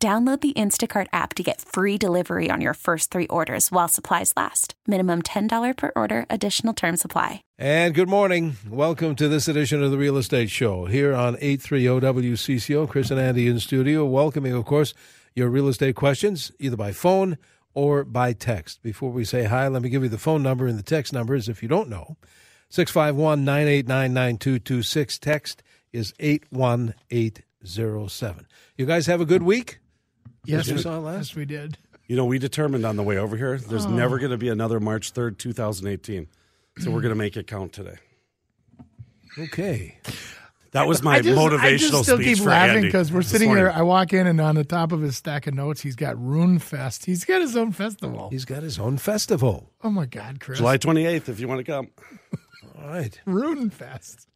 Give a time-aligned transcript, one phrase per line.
[0.00, 4.32] Download the Instacart app to get free delivery on your first three orders while supplies
[4.36, 4.74] last.
[4.86, 7.42] Minimum $10 per order, additional term supply.
[7.58, 8.58] And good morning.
[8.70, 11.84] Welcome to this edition of the Real Estate Show here on 830
[12.28, 12.88] WCCO.
[12.88, 14.94] Chris and Andy in studio, welcoming, of course,
[15.34, 17.36] your real estate questions either by phone
[17.74, 18.80] or by text.
[18.84, 21.48] Before we say hi, let me give you the phone number and the text numbers
[21.48, 22.16] if you don't know.
[22.70, 25.18] 651 989 9226.
[25.18, 28.46] Text is 81807.
[28.76, 29.80] You guys have a good week?
[30.44, 31.30] Yes, you we, saw it last?
[31.30, 31.78] yes, we did.
[32.06, 33.90] You know, we determined on the way over here there's oh.
[33.90, 36.26] never going to be another March 3rd, 2018.
[36.78, 37.96] So we're going to make it count today.
[39.36, 39.98] Okay.
[40.72, 43.10] That was my I just, motivational I just still speech keep for laughing Andy because
[43.10, 43.64] we're sitting morning.
[43.64, 43.72] here.
[43.74, 46.58] I walk in and on the top of his stack of notes, he's got Rune
[46.58, 47.06] Fest.
[47.06, 48.28] He's got his own festival.
[48.30, 49.72] He's got his own festival.
[49.82, 50.58] oh my God, Chris!
[50.58, 51.88] July 28th, if you want to come.
[52.78, 53.18] All right.
[53.26, 54.27] Rune Fest.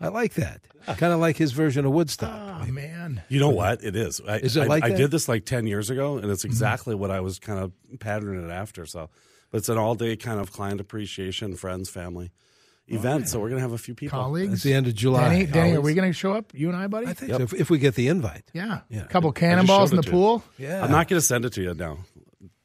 [0.00, 0.62] I like that.
[0.86, 2.62] Kind of like his version of Woodstock.
[2.66, 3.84] Oh man, You know what?
[3.84, 4.20] It is.
[4.26, 4.96] I, Is it I, like I that?
[4.96, 6.32] did this like 10 years ago, and Mm-hmm.
[6.32, 8.86] it's exactly what I was kind of patterning it after.
[8.86, 9.10] So,
[9.50, 12.30] but it's an all day kind of client appreciation, friends, family
[12.88, 13.28] event.
[13.28, 14.18] So, we're going to have a few people.
[14.18, 14.54] colleagues.
[14.54, 15.28] It's the end of July.
[15.28, 16.52] Danny, Danny, are we going to show up?
[16.54, 17.06] You and I, buddy?
[17.06, 17.42] I think so.
[17.42, 18.44] If, if we get the invite.
[18.54, 18.80] yeah.
[18.88, 19.02] Yeah.
[19.02, 20.12] A couple cannonballs in the to you.
[20.12, 20.44] pool.
[20.58, 20.82] Yeah.
[20.82, 21.98] I'm not going to send it to you now,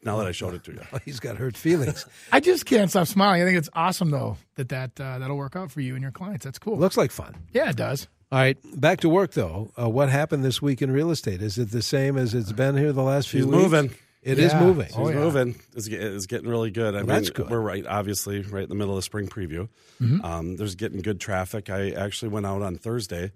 [0.05, 0.81] now that I showed it to you.
[1.05, 2.05] He's got hurt feelings.
[2.31, 3.41] I just can't stop smiling.
[3.41, 6.11] I think it's awesome though that that uh, that'll work out for you and your
[6.11, 6.45] clients.
[6.45, 6.77] That's cool.
[6.77, 7.35] Looks like fun.
[7.51, 8.07] yeah, it does.
[8.31, 9.71] All right, back to work though.
[9.79, 11.41] Uh, what happened this week in real estate?
[11.41, 13.57] Is it the same as it's been here the last few She's weeks?
[13.63, 13.91] moving.
[14.23, 14.59] It is Yeah.
[14.61, 14.87] moving.
[14.95, 15.21] Oh, It's yeah.
[15.21, 15.55] moving.
[15.75, 16.95] It's, it's getting really good.
[16.95, 17.47] I mean, that's good.
[17.47, 19.69] we're right, obviously, right in the middle of spring preview.
[20.01, 20.25] Mm-hmm.
[20.25, 21.69] Um, there's getting good traffic.
[21.69, 23.31] I actually went out on Thursday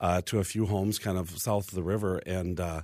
[0.00, 2.82] uh, to a few homes kind of south of the river, and uh,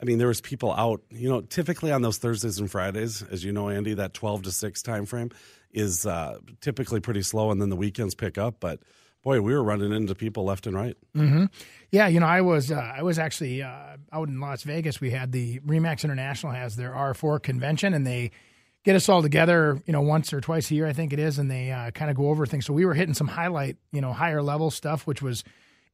[0.00, 1.02] I mean, there was people out.
[1.10, 4.52] You know, typically on those Thursdays and Fridays, as you know, Andy, that 12 to
[4.52, 5.30] 6 time frame
[5.72, 8.56] is uh, typically pretty slow, and then the weekends pick up.
[8.60, 8.80] But
[9.22, 10.96] boy, we were running into people left and right.
[11.90, 15.00] Yeah, you know, I was uh, I was actually uh, out in Las Vegas.
[15.00, 18.30] We had the Remax International has their R4 convention, and they
[18.84, 21.38] get us all together, you know, once or twice a year, I think it is,
[21.38, 22.64] and they uh, kind of go over things.
[22.64, 25.44] So we were hitting some highlight, you know, higher level stuff, which was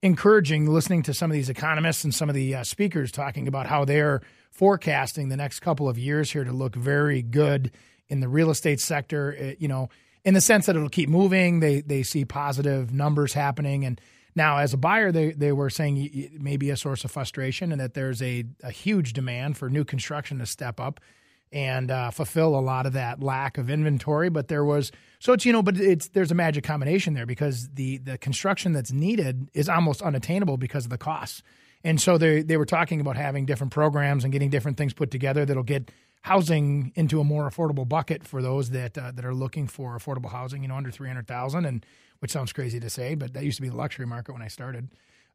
[0.02, 0.66] encouraging.
[0.66, 3.84] Listening to some of these economists and some of the uh, speakers talking about how
[3.84, 4.20] they're
[4.50, 7.70] forecasting the next couple of years here to look very good
[8.08, 9.32] in the real estate sector.
[9.32, 9.88] It- you know,
[10.24, 11.60] in the sense that it'll keep moving.
[11.60, 14.00] They they see positive numbers happening and.
[14.38, 17.72] Now, as a buyer, they, they were saying it may be a source of frustration
[17.72, 21.00] and that there's a, a huge demand for new construction to step up
[21.52, 24.28] and uh, fulfill a lot of that lack of inventory.
[24.28, 27.68] But there was so it's you know, but it's there's a magic combination there because
[27.74, 31.42] the the construction that's needed is almost unattainable because of the costs.
[31.84, 35.10] And so they they were talking about having different programs and getting different things put
[35.10, 35.90] together that'll get
[36.22, 40.30] housing into a more affordable bucket for those that uh, that are looking for affordable
[40.30, 40.62] housing.
[40.62, 41.86] You know, under three hundred thousand, and
[42.18, 44.48] which sounds crazy to say, but that used to be the luxury market when I
[44.48, 44.88] started.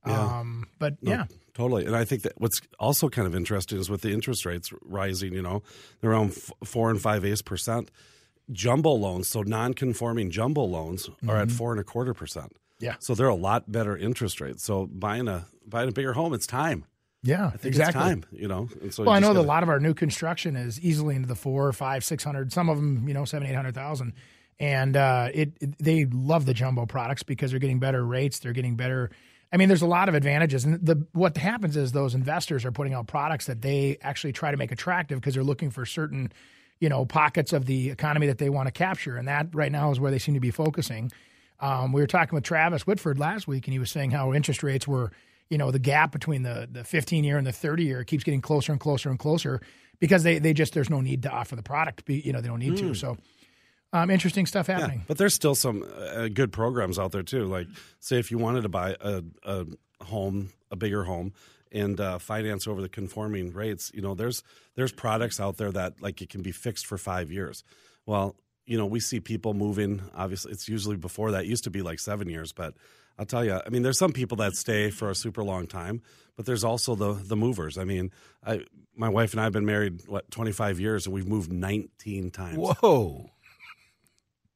[0.03, 1.85] Um, but yeah, Totally.
[1.85, 5.33] And I think that what's also kind of interesting is with the interest rates rising,
[5.33, 5.63] you know,
[5.99, 7.91] they're around f- four and five eighths percent.
[8.51, 12.53] Jumbo loans, so non conforming jumbo loans, are at four and a quarter percent.
[12.53, 12.85] Mm-hmm.
[12.85, 12.95] Yeah.
[12.99, 14.63] So they're a lot better interest rates.
[14.63, 16.85] So buying a buying a bigger home, it's time.
[17.21, 18.01] yeah, I think exactly.
[18.01, 18.67] it's time, you know.
[18.89, 21.27] So Well, you I know that a lot of our new construction is easily into
[21.27, 22.51] the four, five, six hundred.
[22.51, 24.13] Some of them, you know, seven, eight hundred thousand,
[24.59, 28.39] and uh, it, it they love the jumbo products because they're getting better rates.
[28.39, 29.11] They're getting better.
[29.53, 32.71] I mean, there's a lot of advantages, and the what happens is those investors are
[32.71, 36.31] putting out products that they actually try to make attractive because they're looking for certain,
[36.79, 39.91] you know, pockets of the economy that they want to capture, and that right now
[39.91, 41.11] is where they seem to be focusing.
[41.59, 44.63] Um, we were talking with Travis Whitford last week, and he was saying how interest
[44.63, 45.11] rates were,
[45.49, 48.41] you know, the gap between the the 15 year and the 30 year keeps getting
[48.41, 49.61] closer and closer and closer
[49.99, 52.03] because they they just there's no need to offer the product.
[52.07, 52.93] You know, they don't need to.
[52.93, 53.17] So,
[53.93, 55.03] um, interesting stuff happening.
[55.07, 57.45] But there's still some uh, good programs out there too.
[57.45, 57.67] Like,
[57.99, 59.65] say if you wanted to buy a, a
[60.03, 61.33] home, a bigger home,
[61.71, 64.43] and uh, finance over the conforming rates, you know, there's
[64.75, 67.63] there's products out there that like it can be fixed for five years.
[68.05, 68.35] Well,
[68.65, 70.01] you know, we see people moving.
[70.15, 71.45] Obviously, it's usually before that.
[71.45, 72.73] It used to be like seven years, but
[73.17, 76.01] I'll tell you, I mean, there's some people that stay for a super long time,
[76.35, 77.77] but there's also the the movers.
[77.77, 78.11] I mean,
[78.45, 78.61] I
[78.95, 82.57] my wife and I have been married what 25 years, and we've moved 19 times.
[82.57, 83.29] Whoa.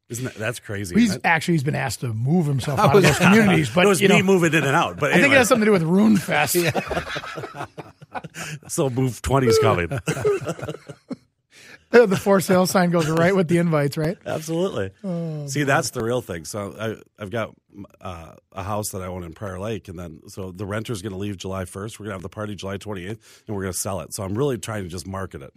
[0.07, 0.93] Isn't that that's crazy?
[0.93, 3.87] He's isn't actually he's been asked to move himself out of those communities, but it
[3.87, 4.99] was you me know, moving in and out.
[4.99, 6.53] But I think it has something to do with Rune Fest.
[8.67, 9.87] so move 20's coming.
[11.89, 14.17] the for sale sign goes right with the invites, right?
[14.25, 14.91] Absolutely.
[15.47, 16.45] See, that's the real thing.
[16.45, 17.55] So I, I've got
[17.99, 21.13] uh, a house that I own in Prior Lake, and then so the renter's going
[21.13, 21.99] to leave July 1st.
[21.99, 23.17] We're going to have the party July 28th,
[23.47, 24.13] and we're going to sell it.
[24.13, 25.51] So I'm really trying to just market it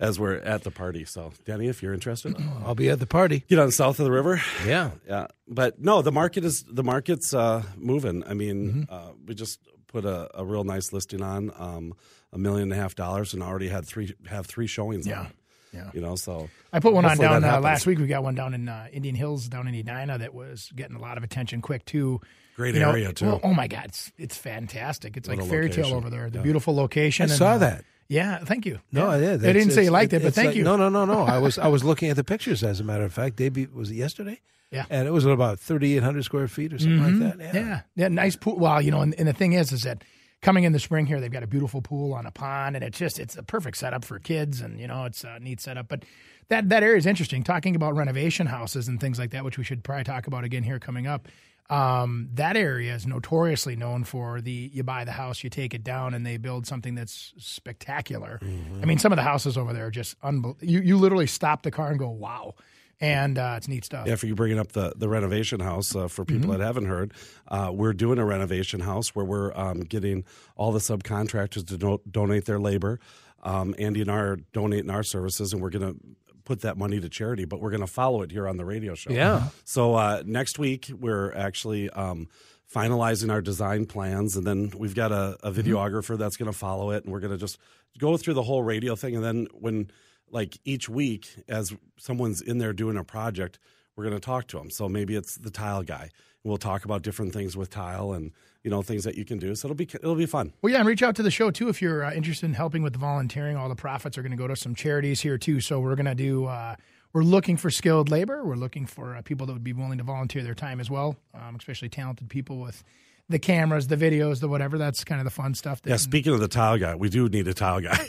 [0.00, 1.04] as we're at the party.
[1.04, 3.44] So, Danny, if you're interested, I'll be at the party.
[3.48, 4.40] get on south of the river.
[4.66, 4.90] Yeah.
[5.08, 8.24] Yeah, but no, the market is the market's uh, moving.
[8.26, 8.94] I mean, Mm-hmm.
[8.94, 11.94] uh, we just put a, a real nice listing on um,
[12.32, 15.06] a million and a half dollars, and already had three have three showings.
[15.06, 15.20] Yeah.
[15.20, 15.32] on.
[15.72, 15.90] Yeah.
[15.92, 16.16] you know.
[16.16, 17.98] So I put one on down uh, last week.
[17.98, 21.00] We got one down in uh, Indian Hills, down in Edina, that was getting a
[21.00, 22.20] lot of attention quick too.
[22.56, 23.26] Great You know, area, too.
[23.26, 25.16] well, oh my God, it's it's fantastic.
[25.18, 26.30] It's What like a fairy tale over there.
[26.30, 26.42] The Yeah.
[26.44, 27.24] beautiful location.
[27.24, 27.84] I and, saw uh, that.
[28.08, 28.78] Yeah, thank you.
[28.92, 29.10] No, yeah.
[29.10, 29.46] I did.
[29.46, 30.62] I didn't say you liked it, but thank like- you.
[30.64, 31.22] No, no, no, no.
[31.22, 32.62] I was I was looking at the pictures.
[32.62, 34.40] As a matter of fact, Debut was it yesterday?
[34.72, 34.84] Yeah.
[34.90, 37.38] and it was about thirty eight hundred square feet or something like that.
[37.38, 37.48] Yeah.
[37.60, 37.68] Mm-hmm.
[37.70, 38.56] Yeah, yeah, nice pool.
[38.56, 40.02] Well, you know, and, and the thing is, is that
[40.42, 42.98] coming in the spring here, they've got a beautiful pool on a pond, and it's
[42.98, 45.88] just it's a perfect setup for kids, and you know, it's a neat setup.
[45.88, 46.04] But
[46.48, 47.42] that that area is interesting.
[47.44, 50.62] Talking about renovation houses and things like that, which we should probably talk about again
[50.64, 51.28] here coming up.
[51.68, 55.82] Um, that area is notoriously known for the you buy the house, you take it
[55.82, 58.38] down, and they build something that's spectacular.
[58.42, 58.82] Mm-hmm.
[58.82, 60.66] I mean, some of the houses over there are just unbelievable.
[60.66, 62.54] You you literally stop the car and go, wow.
[62.98, 64.06] And uh, it's neat stuff.
[64.06, 66.60] Yeah, for you bringing up the, the renovation house, uh, for people Mm-hmm.
[66.60, 67.12] that haven't heard,
[67.48, 70.24] uh, we're doing a renovation house where we're um, getting
[70.56, 72.98] all the subcontractors to do- donate their labor.
[73.42, 76.00] Um, Andy and I are donating our services, and we're going to
[76.46, 78.94] put that money to charity, but we're going to follow it here on the radio
[78.94, 79.10] show.
[79.10, 79.48] Yeah.
[79.64, 82.28] So uh, next week, we're actually um,
[82.72, 86.92] finalizing our design plans, and then we've got a, a videographer that's going to follow
[86.92, 87.58] it, and we're going to just
[87.98, 89.14] go through the whole radio thing.
[89.16, 89.90] And then when,
[90.30, 93.58] like, each week, as someone's in there doing a project,
[93.96, 94.70] we're going to talk to them.
[94.70, 96.10] So maybe it's the tile guy.
[96.44, 98.32] We'll talk about different things with tile and
[98.66, 99.54] you know things that you can do.
[99.54, 100.52] So it'll be it'll be fun.
[100.60, 102.82] Well, yeah, and reach out to the show too if you're uh, interested in helping
[102.82, 103.56] with the volunteering.
[103.56, 105.60] All the profits are going to go to some charities here too.
[105.60, 106.46] So we're going to do.
[106.46, 106.74] Uh,
[107.12, 108.44] we're looking for skilled labor.
[108.44, 111.16] We're looking for uh, people that would be willing to volunteer their time as well,
[111.32, 112.82] um, especially talented people with
[113.28, 114.78] the cameras, the videos, the whatever.
[114.78, 115.80] That's kind of the fun stuff.
[115.82, 115.96] That Yeah.
[115.96, 118.04] Speaking of the tile guy, we do need a tile guy.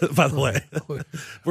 [0.14, 1.02] By the way, we're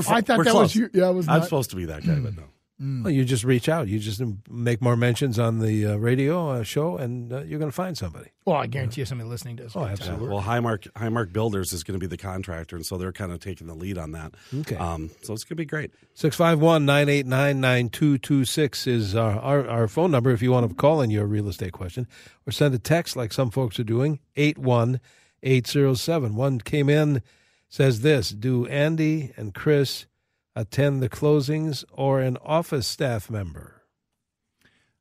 [0.07, 0.63] I thought we're that close.
[0.63, 0.89] was you.
[0.93, 2.43] Yeah, it was I'm supposed to be that guy, but no.
[2.77, 3.87] Well, you just reach out.
[3.87, 7.71] You just make more mentions on the uh, radio uh, show, and uh, you're going
[7.71, 8.31] to find somebody.
[8.45, 9.77] Well, I guarantee you, somebody listening does.
[9.77, 10.27] Oh, Yeah, absolutely.
[10.27, 13.39] well, Highmark Highmark Builders is going to be the contractor, and so they're kind of
[13.39, 14.33] taking the lead on that.
[14.53, 14.75] Okay.
[14.75, 15.91] Um, so it's going to be great.
[16.15, 21.09] 651 989 9226 is our, our, our phone number if you want to call in
[21.09, 22.07] your real estate question
[22.45, 26.35] or send a text like some folks are doing 81807.
[26.35, 27.21] One came in,
[27.69, 30.07] says this Do Andy and Chris
[30.55, 33.81] attend the closings or an office staff member?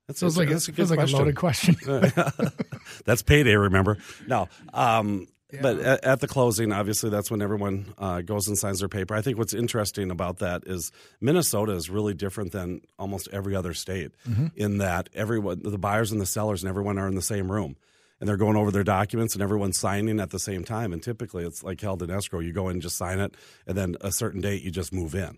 [0.07, 1.17] That sounds like, that's a, feels like question.
[1.17, 1.77] a loaded question.
[3.07, 3.97] that's payday, remember?
[4.27, 4.49] No.
[4.73, 5.29] Um,
[5.63, 9.15] But at, at the closing, obviously, that's when everyone uh, goes and signs their paper.
[9.15, 10.91] I think what's interesting about that is
[11.21, 14.11] Minnesota is really different than almost every other state
[14.57, 17.77] in that everyone, the buyers and the sellers and everyone are in the same room.
[18.25, 20.95] And they're going over their documents and everyone's signing at the same time.
[20.95, 22.41] And typically it's like held in escrow.
[22.41, 23.35] You go in, and just sign it,
[23.67, 25.37] and then a certain date you just move in.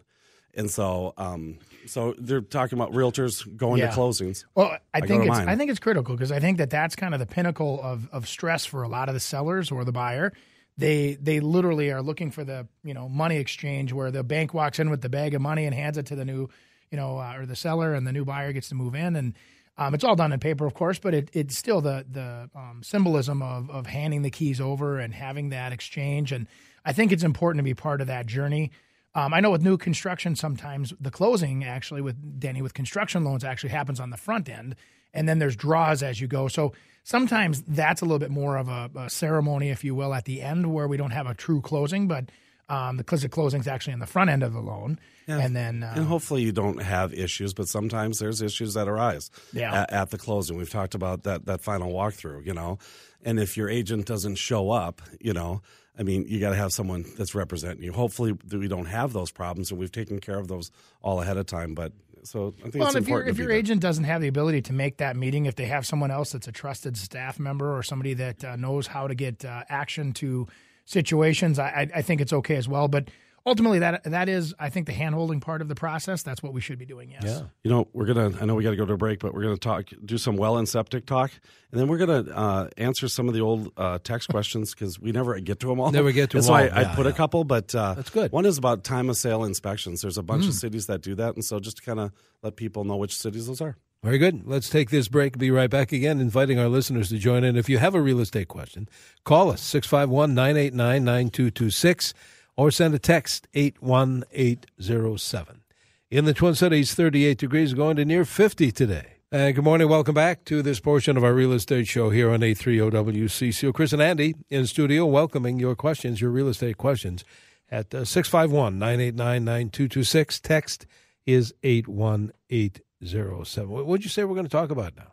[0.55, 3.91] And so, um, so they're talking about realtors going Yeah.
[3.91, 4.45] to closings.
[4.55, 5.49] Well, I go think it's mine.
[5.49, 8.29] I think it's critical because I think that that's kind of the pinnacle of of
[8.29, 10.33] stress for a lot of the sellers or the buyer.
[10.79, 14.79] They they literally are looking for the you know money exchange where the bank walks
[14.79, 16.49] in with the bag of money and hands it to the new
[16.93, 19.35] you know uh, or the seller and the new buyer gets to move in and
[19.79, 22.81] um, it's all done in paper of course but it, it's still the the um,
[22.83, 26.47] symbolism of of handing the keys over and having that exchange and
[26.87, 28.71] I think it's important to be part of that journey.
[29.15, 33.43] Um, I know with new construction, sometimes the closing actually with Danny with construction loans
[33.43, 34.77] actually happens on the front end,
[35.13, 36.47] and then there's draws as you go.
[36.47, 40.27] So sometimes that's a little bit more of a, a ceremony, if you will, at
[40.27, 42.31] the end where we don't have a true closing, but
[42.69, 45.83] um, the closing closing is actually on the front end of the loan, and then
[45.83, 49.83] uh, And hopefully you don't have issues, but sometimes there's issues that arise Yeah.
[49.83, 50.57] at, at the closing.
[50.57, 52.79] We've talked about that that final walkthrough, you know.
[53.25, 55.63] And if your agent doesn't show up, you know,
[55.99, 57.93] I mean, you got to have someone that's representing you.
[57.93, 60.71] Hopefully we don't have those problems, and we've taken care of those
[61.03, 61.75] all ahead of time.
[61.75, 61.93] But
[62.23, 64.99] so I think Well, it's if, if your agent doesn't have the ability to make
[64.99, 68.45] that meeting, if they have someone else that's a trusted staff member or somebody that
[68.45, 70.47] uh, knows how to get uh, action to
[70.87, 72.89] situations, I, I- I think it's okay as well.
[72.89, 73.09] But
[73.45, 76.23] ultimately, that that is, I think, the handholding part of the process.
[76.23, 77.11] That's what we should be doing.
[77.11, 77.43] Yes.
[77.63, 78.33] You know, we're gonna.
[78.41, 80.37] I know we got to go to a break, but we're gonna talk, do some
[80.37, 81.31] well and septic talk,
[81.71, 85.13] and then we're gonna uh, answer some of the old uh, text questions because we
[85.13, 85.91] never get to them all.
[85.93, 86.79] Never get to And them so I, all.
[86.79, 88.33] I Yeah, put a couple, but uh, That's good.
[88.33, 90.01] One is about time of sale inspections.
[90.01, 92.13] There's a bunch of cities that do that, and so just to kind of
[92.43, 93.77] let people know which cities those are.
[94.03, 94.47] Very good.
[94.47, 95.39] Let's take this break.
[95.39, 97.57] Be right back again, inviting our listeners to join in.
[97.57, 98.89] If you have a real estate question,
[99.25, 102.15] call us 651 989 9226
[102.57, 105.63] or send a text 81807.
[106.11, 109.15] In the Twin Cities, 38 degrees, going to near 50 today.
[109.33, 109.89] And good morning.
[109.89, 113.75] Welcome back to this portion of our real estate show here on 830WCCO.
[113.75, 117.25] Chris and Andy in studio welcoming your questions, your real estate questions
[117.69, 120.41] at uh, 651 989 9226.
[120.41, 120.87] Text
[121.27, 122.86] is 81807.
[123.01, 125.13] What would you say we're going to talk about now?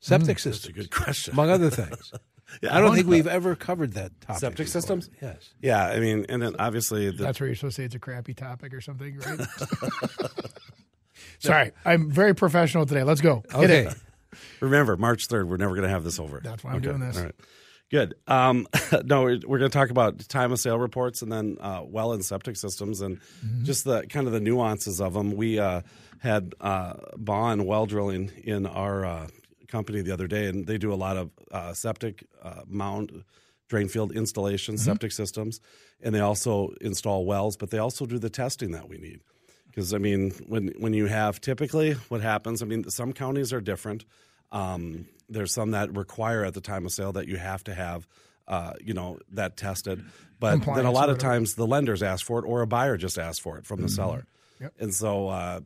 [0.00, 1.32] Septic systems That's a good question.
[1.34, 2.12] among other things.
[2.62, 4.40] Yeah, I don't think we've ever covered that topic.
[4.40, 4.72] Septic before.
[4.72, 5.08] systems?
[5.22, 5.54] Yes.
[5.62, 8.00] Yeah, I mean, and then obviously the, That's where you're supposed to say it's a
[8.00, 9.40] crappy topic or something, right?
[11.38, 13.04] Sorry, I'm very professional today.
[13.04, 13.44] Let's go.
[13.54, 13.88] Okay.
[14.60, 15.48] remember March third.
[15.48, 16.40] We're never going to have this over.
[16.42, 17.22] That's why I'm doing this.
[17.90, 18.14] Good.
[18.28, 18.66] Um,
[19.04, 22.12] no, we're, we're going to talk about time of sale reports and then uh, well
[22.12, 23.64] and septic systems and Mm-hmm.
[23.64, 25.34] just the kind of the nuances of them.
[25.34, 25.82] We uh,
[26.20, 29.26] had uh, Bond Well Drilling in our uh,
[29.68, 33.24] company the other day, and they do a lot of uh, septic uh, mound
[33.68, 34.90] drain field installations, Mm-hmm.
[34.90, 35.60] septic systems,
[36.02, 39.20] and they also install wells, but they also do the testing that we need.
[39.66, 43.60] Because I mean, when when you have typically what happens, I mean, some counties are
[43.60, 44.04] different.
[44.52, 48.06] Um, there's some that require at the time of sale that you have to have,
[48.48, 50.04] uh, you know, that tested.
[50.40, 53.18] But then a lot of times the lenders ask for it, or a buyer just
[53.18, 53.66] asks for it Mm-hmm.
[53.66, 54.24] from the seller.
[54.60, 54.72] Yep.
[54.80, 55.60] And so, uh,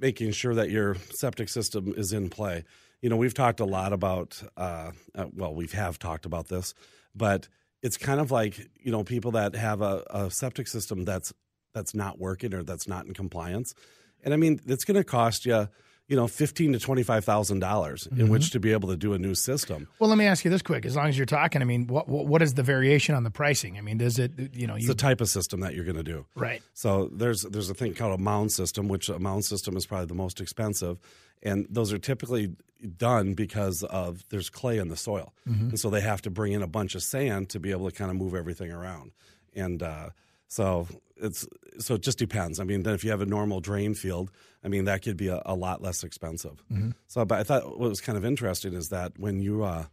[0.00, 2.64] making sure that your septic system is in play.
[3.00, 6.74] You know, we've talked a lot about, uh, uh, well, we have talked about this,
[7.14, 7.48] but
[7.82, 11.32] it's kind of like you know people that have a, a septic system that's
[11.74, 13.74] that's not working or that's not in compliance,
[14.22, 15.68] and I mean it's going to cost you,
[16.06, 19.14] you know, fifteen to twenty five thousand dollars in which to be able to do
[19.14, 19.88] a new system.
[19.98, 20.84] Well, let me ask you this quick.
[20.84, 23.30] As long as you're talking, I mean, what what, what is the variation on the
[23.30, 23.78] pricing?
[23.78, 25.96] I mean, does it, you know, It's you the type of system that you're going
[25.96, 26.26] to do.
[26.34, 26.62] right?
[26.74, 30.06] So there's there's a thing called a mound system, which a mound system is probably
[30.06, 30.98] the most expensive,
[31.42, 32.54] and those are typically
[32.98, 36.62] done because of there's clay in the soil, and so they have to bring in
[36.62, 39.12] a bunch of sand to be able to kind of move everything around,
[39.54, 40.10] and uh,
[40.54, 41.46] so it's
[41.80, 42.60] so it just depends.
[42.60, 44.30] I mean, then if you have a normal drain field,
[44.62, 46.62] I mean that could be a, a lot less expensive.
[47.08, 49.86] So, but I thought what was kind of interesting is that when you uh,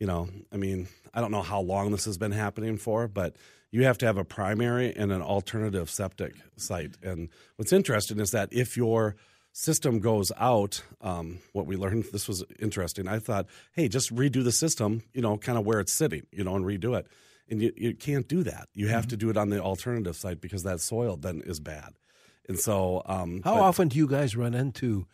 [0.00, 3.36] you know, I mean, I don't know how long this has been happening for, but
[3.70, 6.96] you have to have a primary and an alternative septic site.
[7.02, 9.16] And what's interesting is that if your
[9.52, 13.08] system goes out, um, what we learned, this was interesting.
[13.08, 16.44] I thought, hey, just redo the system, you know, kind of where it's sitting, you
[16.44, 17.06] know, and redo it.
[17.48, 18.68] And you, you can't do that.
[18.74, 21.94] You have to do it on the alternative site because that soil then is bad.
[22.48, 25.06] And so, um, How but- often do you guys run into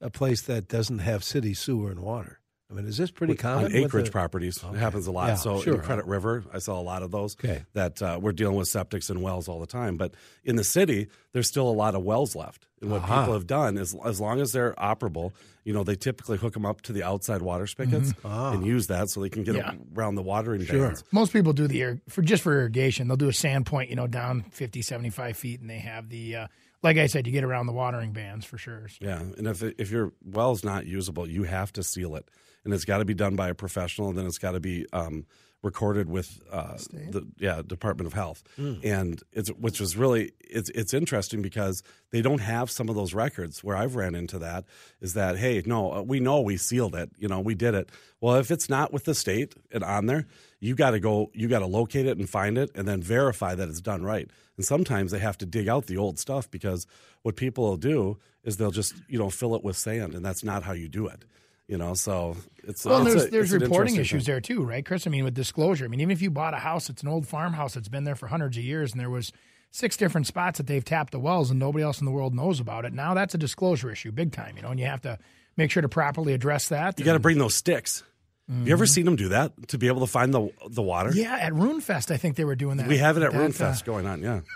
[0.00, 2.40] a place that doesn't have city sewer and water?
[2.70, 3.66] I mean, is this pretty common?
[3.66, 4.62] on acreage the- properties.
[4.62, 4.76] Okay.
[4.76, 5.28] It happens a lot.
[5.28, 5.76] Yeah, so sure.
[5.76, 7.34] in Credit River, I saw a lot of those.
[7.42, 7.64] Okay.
[7.72, 9.96] That uh, we're dealing with septics and wells all the time.
[9.96, 10.12] But
[10.44, 12.66] in the city, there's still a lot of wells left.
[12.80, 13.20] And what Aha.
[13.22, 15.32] people have done is, as long as they're operable,
[15.64, 19.10] you know, they typically hook them up to the outside water spigots and use that
[19.10, 19.74] so they can get Yeah.
[19.96, 20.70] around the watering Mm-hmm.
[20.70, 20.78] Ah.
[20.78, 20.86] Sure.
[20.86, 21.04] bands.
[21.12, 23.08] Most people do the ir- for just for irrigation.
[23.08, 26.36] They'll do a sand point, you know, down 50, 75 feet, and they have the,
[26.36, 26.46] uh,
[26.82, 28.88] like I said, you get around the watering bands for sure.
[28.88, 32.28] So- Yeah, and if if your well's not usable, you have to seal it,
[32.64, 34.86] and it's got to be done by a professional, and then it's got to be
[34.92, 35.26] um,
[35.62, 36.76] recorded with uh,
[37.10, 42.22] the yeah Department of Health, and it's which was really it's it's interesting because they
[42.22, 43.64] don't have some of those records.
[43.64, 44.64] Where I've ran into that
[45.00, 47.90] is that hey, no, uh, we know we sealed it, you know, we did it.
[48.20, 50.26] Well, if it's not with the state and on there,
[50.60, 53.54] you got to go, you got to locate it and find it, and then verify
[53.54, 54.30] that it's done right.
[54.56, 56.86] And sometimes they have to dig out the old stuff because
[57.22, 60.44] what people will do is they'll just you know fill it with sand, and that's
[60.44, 61.24] not how you do it.
[61.68, 62.34] You know, so
[62.64, 64.32] it's Well, it's there's a- there's reporting issues thing.
[64.32, 65.06] there too, right, Chris?
[65.06, 65.84] I mean, with disclosure.
[65.84, 68.16] I mean, even if you bought a house, it's an old farmhouse that's been there
[68.16, 69.32] for hundreds of years, and there was
[69.70, 72.58] six different spots that they've tapped the wells, and nobody else in the world knows
[72.58, 72.94] about it.
[72.94, 74.56] Now that's a disclosure issue, big time.
[74.56, 75.18] You know, and you have to
[75.58, 76.98] make sure to properly address that.
[76.98, 78.02] You got to bring those sticks.
[78.50, 81.10] Have you ever seen them do that to be able to find the the water?
[81.10, 81.18] Mm-hmm.
[81.18, 82.88] Yeah, at Runefest, I think they were doing that.
[82.88, 84.22] We have it at That, uh, going on.
[84.22, 84.40] Yeah.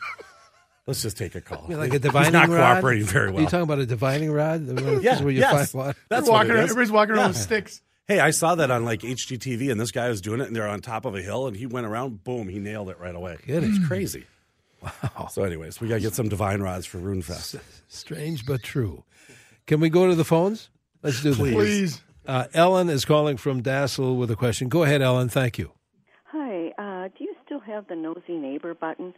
[0.86, 1.64] Let's just take a call.
[1.64, 2.74] I mean, like a divining He's not rod?
[2.74, 3.30] cooperating very well.
[3.30, 3.42] Are well.
[3.44, 4.66] you talking about a divining rod?
[4.66, 5.70] This Yeah, where you yes.
[5.72, 5.86] find?
[5.86, 7.28] That's They're what walking around, everybody's walking around Yeah.
[7.28, 7.82] with sticks.
[8.08, 10.66] Hey, I saw that on like HGTV, and this guy was doing it, and they're
[10.68, 13.36] on top of a hill, and he went around, boom, he nailed it right away.
[13.46, 13.70] Kidding.
[13.74, 14.24] It's crazy.
[14.82, 15.28] Wow.
[15.30, 17.60] So, anyways, we got to get some divine rods for Runefest.
[17.86, 19.04] Strange but true.
[19.68, 20.70] Can we go to the phones?
[21.04, 21.52] Let's do that.
[21.52, 22.02] Please.
[22.26, 24.68] Uh, Ellen is calling from Dassel with a question.
[24.68, 25.28] Go ahead, Ellen.
[25.28, 25.70] Thank you.
[26.24, 29.14] Hi, uh, do you still have the nosy neighbor button?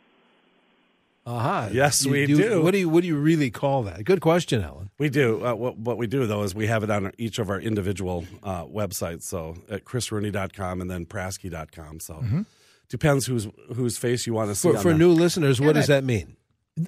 [1.26, 1.70] Aha.
[1.72, 2.62] Yes, You- we you- do.
[2.62, 4.04] What do you What do you really call that?
[4.04, 4.90] Good question, Ellen.
[4.98, 5.44] We do.
[5.44, 8.26] Uh, what, what we do, though, is we have it on each of our individual
[8.42, 9.22] uh, websites.
[9.22, 12.00] So at chrisrooney.com and then prasky.com.
[12.00, 12.22] So
[12.88, 14.70] depends whose whose face you want to see.
[14.70, 16.36] For, on for new listeners, what does that- that mean?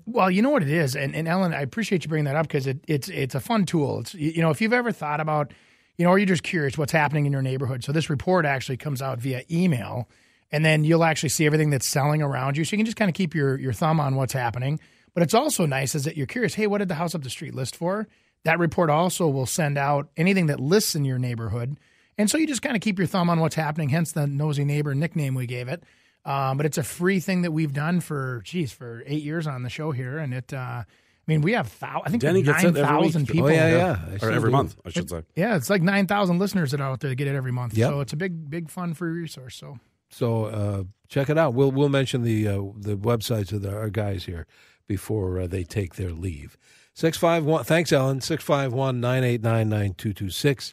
[0.04, 2.48] Well, you know what it is, and, and Ellen, I appreciate you bringing that up
[2.48, 4.00] because it, it's it's a fun tool.
[4.00, 5.52] It's you know if you've ever thought about,
[5.96, 7.84] you know, or you're just curious what's happening in your neighborhood.
[7.84, 10.08] So this report actually comes out via email,
[10.52, 12.64] and then you'll actually see everything that's selling around you.
[12.64, 14.80] So you can just kind of keep your your thumb on what's happening.
[15.14, 16.54] But it's also nice is that you're curious.
[16.54, 18.06] Hey, what did the house up the street list for?
[18.44, 21.78] That report also will send out anything that lists in your neighborhood,
[22.18, 23.88] and so you just kind of keep your thumb on what's happening.
[23.88, 25.82] Hence the nosy neighbor nickname we gave it.
[26.24, 29.62] Um, but it's a free thing that we've done for, geez, for eight years on
[29.62, 30.52] the show here, and it.
[30.52, 30.82] Uh,
[31.28, 33.04] I mean, we have thou- I think Denny gets nine it every week.
[33.06, 33.48] thousand people.
[33.48, 33.98] Oh yeah, yeah.
[34.22, 34.56] I or every do.
[34.56, 35.22] month, I should say.
[35.34, 37.74] Yeah, it's like nine thousand listeners that are out there that get it every month.
[37.76, 37.90] Yep.
[37.90, 39.56] So it's a big, big fun free resource.
[39.56, 39.78] So
[40.16, 41.52] So uh, check it out.
[41.52, 44.46] We'll we'll mention the uh, the websites of the, our guys here
[44.86, 46.56] before uh, they take their leave.
[46.94, 47.64] Six five one.
[47.64, 48.22] Thanks, Ellen.
[48.22, 50.72] Six five one nine eight nine nine two two six.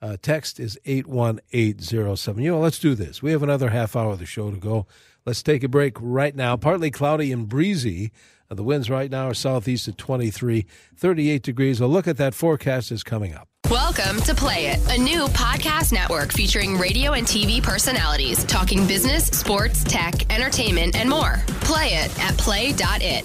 [0.00, 2.44] Uh, text is eight one eight zero seven.
[2.44, 3.20] You know, let's do this.
[3.20, 4.86] We have another half hour of the show to go.
[5.26, 6.56] Let's take a break right now.
[6.56, 8.12] Partly cloudy and breezy.
[8.50, 11.80] Uh, the winds right now are southeast at 23, 38 degrees.
[11.80, 13.48] A look at that forecast is coming up.
[13.70, 19.26] Welcome to Play It, a new podcast network featuring radio and TV personalities talking business,
[19.26, 21.42] sports, tech, entertainment, and more.
[21.62, 23.24] Play it at play.it.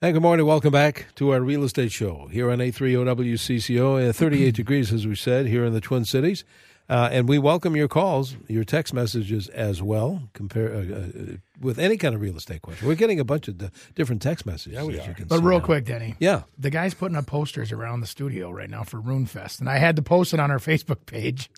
[0.00, 0.46] Hey, good morning.
[0.46, 4.14] Welcome back to our real estate show here on 830WCCO.
[4.14, 6.42] 38 degrees, as we said, here in the Twin Cities.
[6.90, 11.78] Uh, and we welcome your calls, your text messages as well, compare uh, uh, with
[11.78, 12.88] any kind of real estate question.
[12.88, 14.72] We're getting a bunch of d- different text messages.
[14.72, 15.14] Yeah, we are.
[15.28, 16.16] but real quick, Denny.
[16.18, 16.42] Yeah.
[16.58, 19.94] The guy's putting up posters around the studio right now for RuneFest, and I had
[19.96, 21.48] to post it on our Facebook page.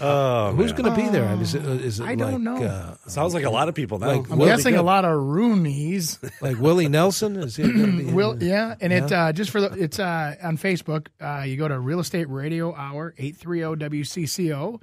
[0.00, 0.82] Oh, Who's man.
[0.82, 1.24] going to be there?
[1.26, 2.62] I mean, is it, uh, it I like, don't know.
[2.62, 4.08] Uh, Sounds like a lot of people now.
[4.08, 6.18] Like, I'm guessing a lot of Roonies.
[6.40, 7.36] like Willie Nelson?
[7.36, 8.04] Is he going to be?
[8.12, 11.08] Will yeah, and it uh, just for the it's uh, on Facebook.
[11.20, 14.80] Uh, you go to Real Estate Radio Hour eight three zero WCCO,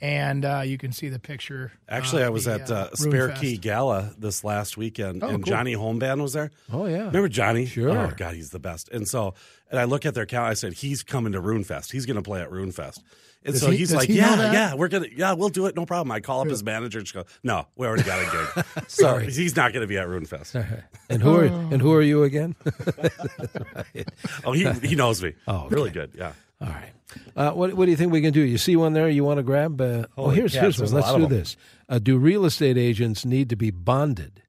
[0.00, 1.72] and uh, you can see the picture.
[1.88, 3.30] Actually, of I was the, at uh, uh, Spare.
[3.32, 5.50] Key Gala this last weekend, Oh, and cool.
[5.50, 6.50] Johnny Holm Band was there.
[6.72, 7.06] Oh, yeah.
[7.06, 7.66] Remember Johnny?
[7.66, 7.90] Sure.
[7.90, 8.88] Oh God, he's the best.
[8.90, 9.34] And so,
[9.70, 10.48] and I look at their count.
[10.48, 11.92] I said, he's coming to Runefest.
[11.92, 13.00] He's going to play at Runefest.
[13.42, 15.74] And Does so he- he's like, he yeah, yeah, we're gonna, yeah, we'll do it,
[15.74, 16.12] no problem.
[16.12, 18.64] I call up his manager and she goes, no, we already got a gig.
[18.88, 19.30] so Sorry.
[19.32, 20.82] he's not going to be at Runefest.
[21.08, 22.54] And who are and who are you again?
[24.44, 25.34] oh, he he knows me.
[25.48, 25.74] Oh, okay.
[25.74, 26.12] really good.
[26.14, 26.32] Yeah.
[26.60, 26.92] All right.
[27.36, 28.40] Uh, what What do you think we can do?
[28.40, 29.80] You see one there you want to grab?
[29.80, 31.02] Uh, oh, here's cats, here's one.
[31.02, 31.56] Let's do this.
[31.88, 34.42] Uh, do real estate agents need to be bonded?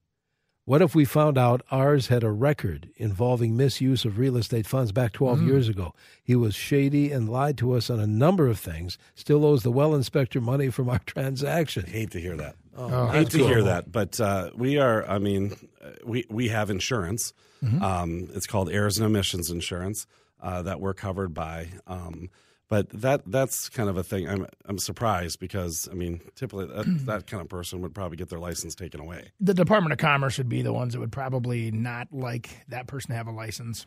[0.64, 4.92] What if we found out ours had a record involving misuse of real estate funds
[4.92, 5.46] back 12 Mm.
[5.48, 5.92] years ago?
[6.22, 8.96] He was shady and lied to us on a number of things.
[9.16, 11.86] Still owes the well inspector money from our transaction.
[11.86, 12.54] Hate to hear that.
[12.76, 15.04] Oh, hate to that's hear that, but uh, we are.
[15.08, 17.32] I mean, uh, we we have insurance.
[17.62, 17.82] Mm-hmm.
[17.82, 20.06] Um, it's called errors and omissions insurance
[20.42, 21.68] uh, that we're covered by.
[21.86, 22.28] Um,
[22.68, 24.26] but that that's kind of a thing.
[24.28, 28.28] I'm I'm surprised because I mean, typically that, that kind of person would probably get
[28.30, 29.30] their license taken away.
[29.40, 33.10] The Department of Commerce would be the ones that would probably not like that person
[33.10, 33.86] to have a license.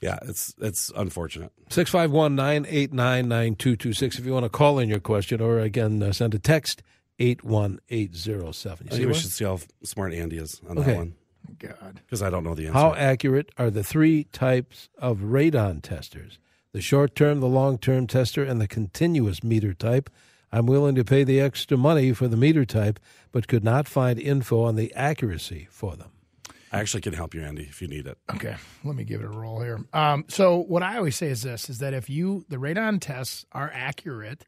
[0.00, 1.52] Yeah, it's it's unfortunate.
[1.70, 6.34] 651 989 9226 if you want to call in your question or again uh, send
[6.34, 6.82] a text
[7.18, 8.88] 81807.
[8.90, 10.92] I think we should see how smart Andy is on Okay.
[10.92, 11.14] that one
[11.58, 12.00] God.
[12.06, 12.78] because I don't know the answer.
[12.78, 16.38] How accurate are the three types of radon testers?
[16.72, 20.08] The short term, the long term tester, and the continuous meter type.
[20.52, 22.98] I'm willing to pay the extra money for the meter type,
[23.32, 26.10] but could not find info on the accuracy for them.
[26.72, 28.16] I actually can help you, Andy, if you need it.
[28.32, 29.80] Okay, let me give it a roll here.
[29.92, 33.44] Um, so what I always say is this: is that if you the radon tests
[33.52, 34.44] are accurate,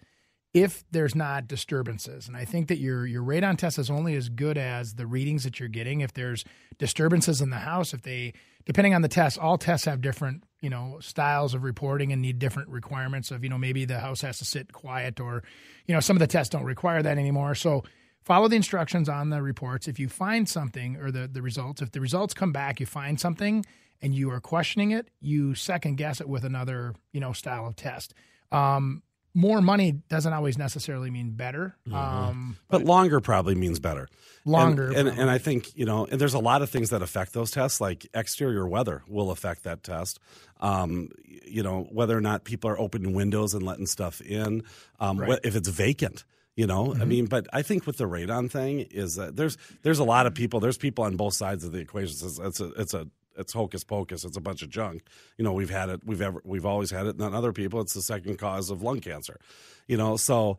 [0.55, 4.29] if there's not disturbances, and I think that your your radon test is only as
[4.29, 6.01] good as the readings that you're getting.
[6.01, 6.45] If there's
[6.79, 8.35] disturbances in the house, if they
[8.67, 12.39] depending on the test, all tests have different you know styles of reporting and need
[12.39, 15.43] different requirements of you know maybe the house has to sit quiet or
[15.87, 17.55] you know some of the tests don't require that anymore.
[17.55, 17.83] So
[18.23, 19.89] follow the instructions on the reports.
[19.89, 23.19] If you find something or the, the results, if the results come back, you find
[23.19, 23.65] something
[24.01, 27.77] and you are questioning it, you second guess it with another, you know, style of
[27.77, 28.15] test.
[28.51, 29.03] Um,
[29.35, 31.75] more money doesn't always necessarily mean better.
[31.93, 34.09] Um, But longer probably means better.
[34.45, 37.01] Longer, And, and, and I think, you know, and there's a lot of things that
[37.01, 40.19] affect those tests, like exterior weather will affect that test.
[40.61, 41.09] Um,
[41.47, 44.65] you know, whether or not people are opening windows and letting stuff in,
[45.01, 45.39] um, Right.
[45.45, 46.25] if it's vacant.
[46.55, 47.01] You know, Mm-hmm.
[47.03, 50.27] I mean, but I think with the radon thing is that there's there's a lot
[50.27, 50.61] of people.
[50.61, 52.15] There's people on both sides of the equation.
[52.27, 54.25] It's, it's a it's a it's hocus pocus.
[54.25, 55.03] It's a bunch of junk.
[55.39, 56.01] You know, we've had it.
[56.05, 57.17] We've ever we've always had it.
[57.17, 59.39] And on other people, it's the second cause of lung cancer.
[59.87, 60.59] You know, so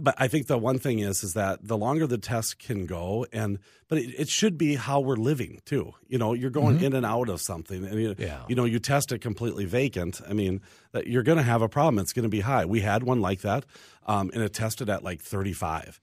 [0.00, 3.24] but I think the one thing is is that the longer the test can go,
[3.32, 3.58] and
[3.88, 5.92] but it, it should be how we're living too.
[6.06, 8.42] You know, you're going in and out of something, and you, Yeah.
[8.48, 10.20] you know, you test it completely vacant.
[10.28, 10.60] I mean,
[11.06, 11.98] you're going to have a problem.
[11.98, 12.66] It's going to be high.
[12.66, 13.64] We had one like that,
[14.06, 15.98] um, and it tested at like 35.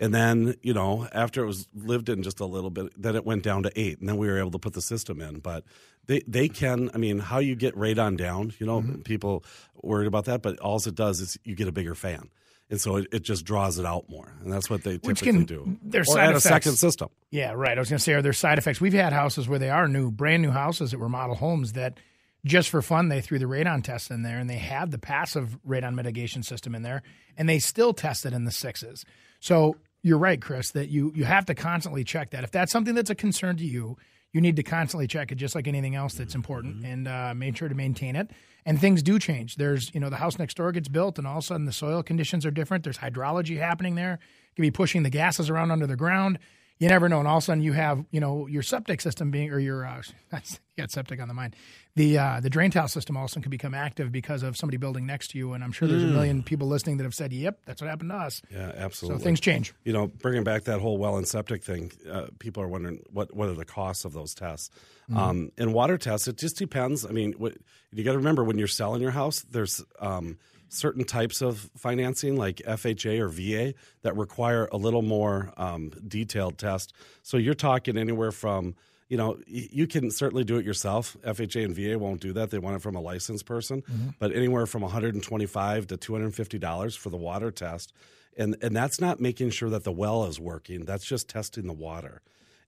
[0.00, 3.24] And then, you know, after it was lived in just a little bit, then it
[3.24, 4.00] went down to eight.
[4.00, 5.40] And then we were able to put the system in.
[5.40, 5.62] But
[6.06, 9.02] they, they can, I mean, how you get radon down, you know, Mm-hmm.
[9.02, 9.44] people
[9.82, 12.30] worried about that, but all it does is you get a bigger fan.
[12.70, 14.32] And so it, it just draws it out more.
[14.42, 15.76] And that's what they Which typically can- do.
[15.82, 16.44] there's or side add effects.
[16.44, 17.08] a second system.
[17.30, 17.76] Yeah, right.
[17.76, 18.80] I was going to say, are there side effects?
[18.80, 21.98] We've had houses where they are new, brand new houses that were model homes that
[22.46, 25.58] just for fun they threw the radon test in there and they had the passive
[25.68, 27.02] radon mitigation system in there
[27.36, 29.04] and they still tested in the sixes.
[29.40, 32.44] So you're right, Chris, that you you have to constantly check that.
[32.44, 33.96] If that's something that's a concern to you,
[34.32, 37.56] you need to constantly check it, just like anything else that's important, and uh, make
[37.56, 38.30] sure to maintain it.
[38.64, 39.56] And things do change.
[39.56, 41.72] There's, you know, the house next door gets built, and all of a sudden the
[41.72, 42.84] soil conditions are different.
[42.84, 44.14] There's hydrology happening there.
[44.14, 46.38] It can be pushing the gases around under the ground.
[46.80, 47.18] You never know.
[47.18, 49.86] And all of a sudden you have, you know, your septic system being, or your,
[49.86, 50.40] uh, you
[50.78, 51.54] got septic on the mind.
[51.94, 55.32] The uh, the drain tile system also can become active because of somebody building next
[55.32, 55.52] to you.
[55.52, 58.10] And I'm sure there's a million people listening that have said, "Yep, that's what happened
[58.10, 59.18] to us." Yeah, absolutely.
[59.20, 59.74] So things change.
[59.84, 63.34] you know, bringing back that whole well and septic thing, uh, people are wondering what
[63.34, 64.70] what are the costs of those tests.
[65.14, 67.04] Um, in water tests, it just depends.
[67.04, 67.54] I mean, what,
[67.92, 70.38] you got to remember when you're selling your house, there's um,
[70.70, 76.56] certain types of financing like FHA or VA that require a little more um, detailed
[76.58, 76.94] test.
[77.22, 78.74] So you're talking anywhere from
[79.10, 81.16] you know, you can certainly do it yourself.
[81.26, 83.82] FHA and VA won't do that; they want it from a licensed person.
[84.20, 87.92] But anywhere from 125 to 250 dollars for the water test,
[88.38, 90.84] and and that's not making sure that the well is working.
[90.84, 92.22] That's just testing the water.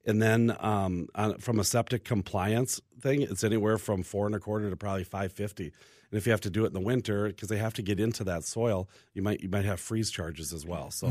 [0.04, 4.40] And then um, on, from a septic compliance thing, it's anywhere from four and a
[4.40, 5.66] quarter to probably five fifty.
[5.66, 7.98] And if you have to do it in the winter because they have to get
[8.00, 10.90] into that soil, you might you might have freeze charges as well.
[10.90, 11.08] So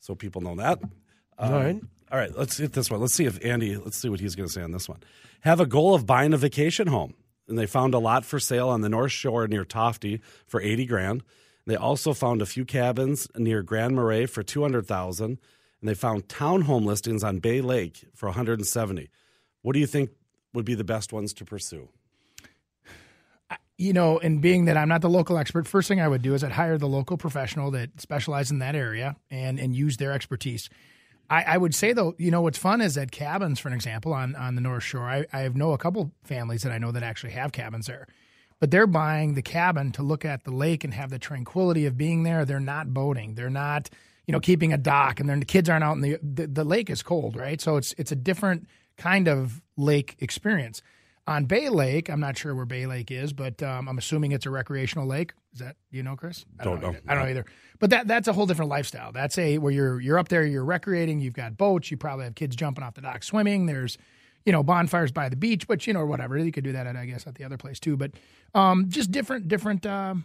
[0.00, 0.80] so people know that.
[1.38, 1.80] Um, All right.
[2.12, 3.00] All right, let's hit this one.
[3.00, 4.98] Let's see if Andy, let's see what he's going to say on this one.
[5.42, 7.14] Have a goal of buying a vacation home.
[7.46, 10.86] And they found a lot for sale on the North Shore near Tofte for 80
[10.86, 11.22] grand.
[11.66, 15.38] They also found a few cabins near Grand Marais for 200,000
[15.80, 19.08] and they found townhome listings on Bay Lake for 170.
[19.62, 20.10] What do you think
[20.52, 21.88] would be the best ones to pursue?
[23.80, 26.34] you know, and being that I'm not the local expert, first thing I would do
[26.34, 30.12] is I'd hire the local professional that specializes in that area and and use their
[30.12, 30.68] expertise.
[31.30, 34.12] I, I would say though, you know, what's fun is that cabins, for an example,
[34.12, 35.08] on on the North Shore.
[35.08, 38.06] I, I know a couple families that I know that actually have cabins there,
[38.58, 41.96] but they're buying the cabin to look at the lake and have the tranquility of
[41.96, 42.44] being there.
[42.44, 43.34] They're not boating.
[43.34, 43.88] They're not,
[44.30, 46.62] you know, keeping a dock, and then the kids aren't out in the, the the
[46.62, 47.60] lake is cold, right?
[47.60, 50.82] So it's it's a different kind of lake experience.
[51.26, 54.46] On Bay Lake, I'm not sure where Bay Lake is, but um, I'm assuming it's
[54.46, 55.32] a recreational lake.
[55.52, 56.44] Is that you know, Chris?
[56.60, 56.90] I Don't know.
[56.90, 57.00] either.
[57.08, 57.44] I don't know either.
[57.80, 59.10] But that that's a whole different lifestyle.
[59.10, 61.18] That's a where you're you're up there, you're recreating.
[61.18, 61.90] You've got boats.
[61.90, 63.66] You probably have kids jumping off the dock swimming.
[63.66, 63.98] There's
[64.46, 66.38] you know bonfires by the beach, but you know whatever.
[66.38, 67.96] You could do that at I guess at the other place too.
[67.96, 68.12] But
[68.54, 69.84] um, just different different.
[69.86, 70.24] Um,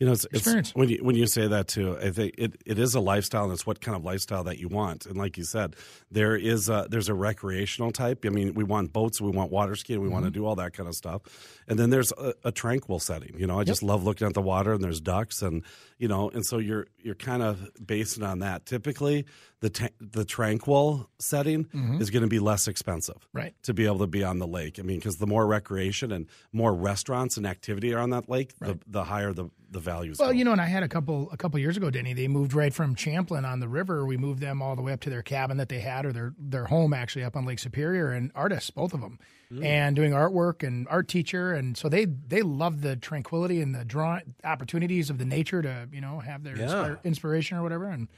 [0.00, 0.74] You know, it's, it's Experience.
[0.74, 1.96] when you when you say that too.
[1.96, 4.68] I think it, it is a lifestyle, and it's what kind of lifestyle that you
[4.68, 5.06] want.
[5.06, 5.76] And like you said,
[6.10, 8.24] there is a, there's a recreational type.
[8.26, 10.40] I mean, we want boats, we want water skiing, we want to mm-hmm.
[10.40, 11.22] do all that kind of stuff.
[11.68, 13.38] And then there's a, a tranquil setting.
[13.38, 15.62] You know, I just love looking at the water, and there's ducks, and
[16.04, 18.66] you know, and so you're you're kind of basing on that.
[18.66, 19.24] Typically,
[19.60, 21.98] the ta- the tranquil setting mm-hmm.
[21.98, 23.54] is going to be less expensive, Right.
[23.62, 24.78] To be able to be on the lake.
[24.78, 28.52] I mean, because the more recreation and more restaurants and activity are on that lake,
[28.58, 30.18] the the higher the the values.
[30.18, 30.34] Well, go.
[30.34, 32.12] you know, and I had a couple a couple years ago, Denny.
[32.12, 34.04] They moved right from Champlin on the river.
[34.04, 36.34] We moved them all the way up to their cabin that they had, or their
[36.38, 39.18] their home actually up on Lake Superior, and artists, both of them,
[39.62, 43.84] and doing artwork and art teacher, and so they they love the tranquility and the
[43.84, 48.08] draw opportunities of the nature to you know have their inspire, inspiration or whatever, and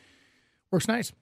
[0.71, 1.12] works nice.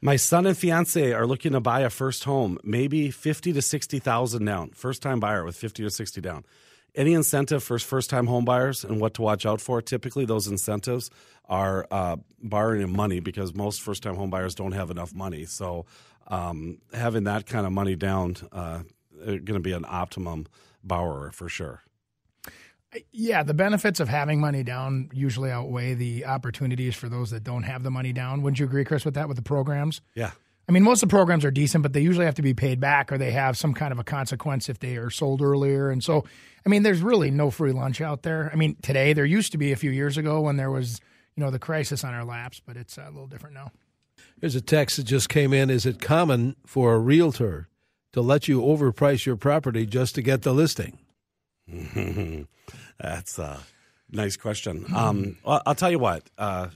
[0.00, 3.98] My son and fiance are looking to buy a first home, maybe fifty to sixty
[3.98, 4.70] thousand down.
[4.70, 6.44] First time buyer with fifty to sixty down.
[6.94, 9.82] Any incentive for first time home buyers and what to watch out for?
[9.82, 11.10] Typically, those incentives
[11.44, 15.44] are uh, borrowing money because most first time home buyers don't have enough money.
[15.44, 15.84] So,
[16.28, 18.80] um, having that kind of money down, uh,
[19.20, 20.46] Uh, going to be an optimum
[20.82, 21.82] borrower for sure.
[23.12, 27.64] Yeah, the benefits of having money down usually outweigh the opportunities for those that don't
[27.64, 28.42] have the money down.
[28.42, 30.00] Wouldn't you agree, Chris, with that with the programs?
[30.14, 30.30] Yeah.
[30.68, 32.80] I mean, most of the programs are decent, but they usually have to be paid
[32.80, 35.90] back or they have some kind of a consequence if they are sold earlier.
[35.90, 36.24] And so,
[36.64, 38.50] I mean, there's really no free lunch out there.
[38.52, 41.00] I mean, today there used to be a few years ago when there was,
[41.36, 43.70] you know, the crisis on our laps, but it's uh, a little different now.
[44.40, 45.70] Here's a text that just came in.
[45.70, 47.68] Is it common for a realtor
[48.16, 50.98] to let you overprice your property just to get the listing?
[52.98, 53.60] That's a
[54.10, 54.86] nice question.
[54.94, 56.22] Um, well, I'll tell you what.
[56.38, 56.68] Uh,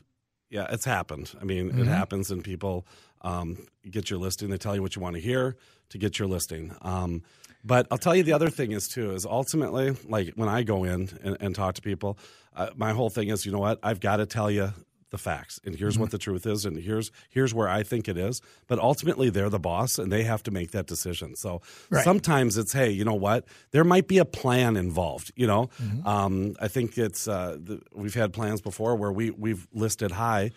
[0.50, 1.32] yeah, it's happened.
[1.40, 2.86] I mean, it happens, and people
[3.22, 3.56] um,
[3.90, 4.50] get your listing.
[4.50, 5.56] They tell you what you want to hear
[5.88, 6.76] to get your listing.
[6.82, 7.22] Um,
[7.64, 10.84] but I'll tell you the other thing is too is ultimately like when I go
[10.84, 12.18] in and, and talk to people,
[12.54, 14.74] uh, my whole thing is you know what I've got to tell you
[15.10, 16.02] the facts and here's Mm-hmm.
[16.02, 18.40] what the truth is and here's here's where I think it is.
[18.68, 21.34] But ultimately, they're the boss and they have to make that decision.
[21.36, 22.04] So Right.
[22.04, 23.44] sometimes it's hey, you know what?
[23.72, 25.32] There might be a plan involved.
[25.36, 26.06] You know, Mm-hmm.
[26.06, 30.52] um, I think it's uh, the, we've had plans before where we we've listed high.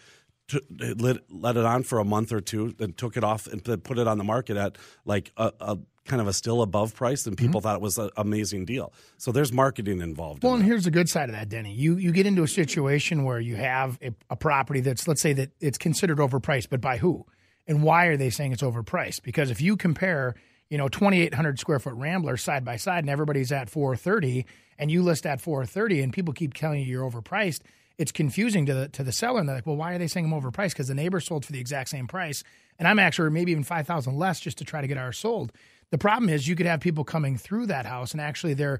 [0.50, 0.62] To,
[1.00, 3.98] let, let it on for a month or two, then took it off and put
[3.98, 7.38] it on the market at like a, a kind of a still above price, and
[7.38, 8.94] people thought it was an amazing deal.
[9.18, 10.40] So there's marketing involved.
[10.40, 10.48] Mm-hmm.
[10.48, 10.72] Well, in and that.
[10.72, 11.74] here's the good side of that, Denny.
[11.74, 15.34] You you get into a situation where you have a, a property that's let's say
[15.34, 17.26] that it's considered overpriced, but by who?
[17.68, 19.24] And why are they saying it's overpriced?
[19.24, 20.36] Because if you compare,
[20.70, 24.46] you know, 2,800 square foot Rambler side by side, and everybody's at 430,
[24.78, 27.62] and you list at 430, and people keep telling you you're overpriced,
[27.98, 29.40] it's confusing to the to the seller.
[29.40, 30.72] And they're like, well, why are they saying I'm overpriced?
[30.72, 32.44] Because the neighbor sold for the exact same price,
[32.78, 35.54] and I'm actually maybe even 5,000 less just to try to get ours sold.
[35.94, 38.80] The problem is you could have people coming through that house, and actually they're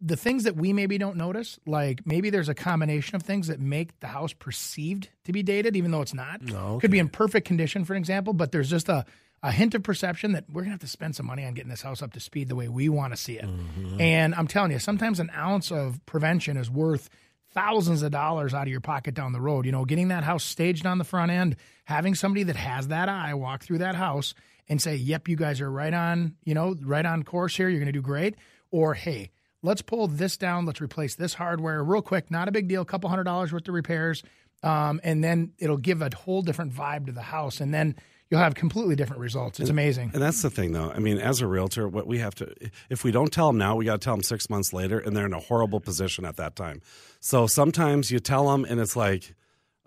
[0.00, 3.58] the things that we maybe don't notice, like maybe there's a combination of things that
[3.58, 6.40] make the house perceived to be dated, even though it's not.
[6.54, 9.04] Oh, could be in perfect condition, for an example, but there's just a,
[9.42, 11.82] a hint of perception that we're gonna have to spend some money on getting this
[11.82, 13.44] house up to speed the way we want to see it.
[13.44, 14.00] Mm-hmm.
[14.00, 17.10] And I'm telling you, sometimes an ounce of prevention is worth
[17.54, 19.66] thousands of dollars out of your pocket down the road.
[19.66, 21.56] You know, getting that house staged on the front end,
[21.86, 24.32] having somebody that has that eye walk through that house
[24.68, 27.68] and say, "Yep, you guys are right on, you know, right on course here.
[27.68, 28.34] You're going to do great."
[28.70, 29.30] Or, "Hey,
[29.62, 30.66] let's pull this down.
[30.66, 32.30] Let's replace this hardware real quick.
[32.30, 32.82] Not a big deal.
[32.82, 34.22] A couple hundred dollars worth of repairs,
[34.62, 37.96] um, and then it'll give a whole different vibe to the house, and then
[38.30, 39.60] you'll have completely different results.
[39.60, 40.10] It's amazing.
[40.12, 40.90] And that's the thing, though.
[40.90, 42.52] I mean, as a realtor, what we have to,
[42.90, 45.16] if we don't tell them now, we got to tell them six months later, and
[45.16, 46.80] they're in a horrible position at that time.
[47.20, 49.34] So sometimes you tell them, and it's like,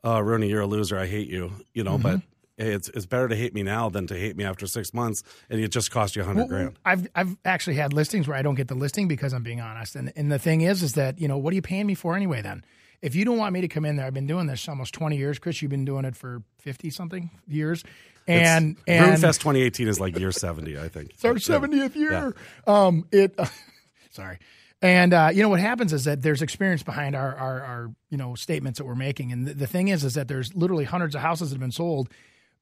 [0.04, 0.98] oh, Rooney, you're a loser.
[0.98, 1.52] I hate you.
[1.74, 2.22] You know, but
[2.60, 5.24] hey, it's, it's better to hate me now than to hate me after six months,
[5.50, 6.78] and it just cost you a hundred grand.
[6.86, 9.96] I've I've actually had listings where I don't get the listing because I'm being honest.
[9.96, 12.16] And and the thing is, is that you know what are you paying me for
[12.16, 12.42] anyway?
[12.42, 12.64] Then,
[13.02, 15.18] if you don't want me to come in there, I've been doing this almost 20
[15.18, 15.40] years.
[15.40, 17.84] Chris, you've been doing it for 50 something years,
[18.28, 21.12] and and RuneFest 2018 is like year 70, I think.
[21.14, 22.36] it's our 70th year.
[22.68, 23.40] Um, it
[24.12, 24.40] sorry.
[24.82, 28.18] And uh, you know what happens is that there's experience behind our, our, our you
[28.18, 31.16] know statements that we're making, and the, the thing is is that there's literally hundreds
[31.16, 32.10] of houses that have been sold,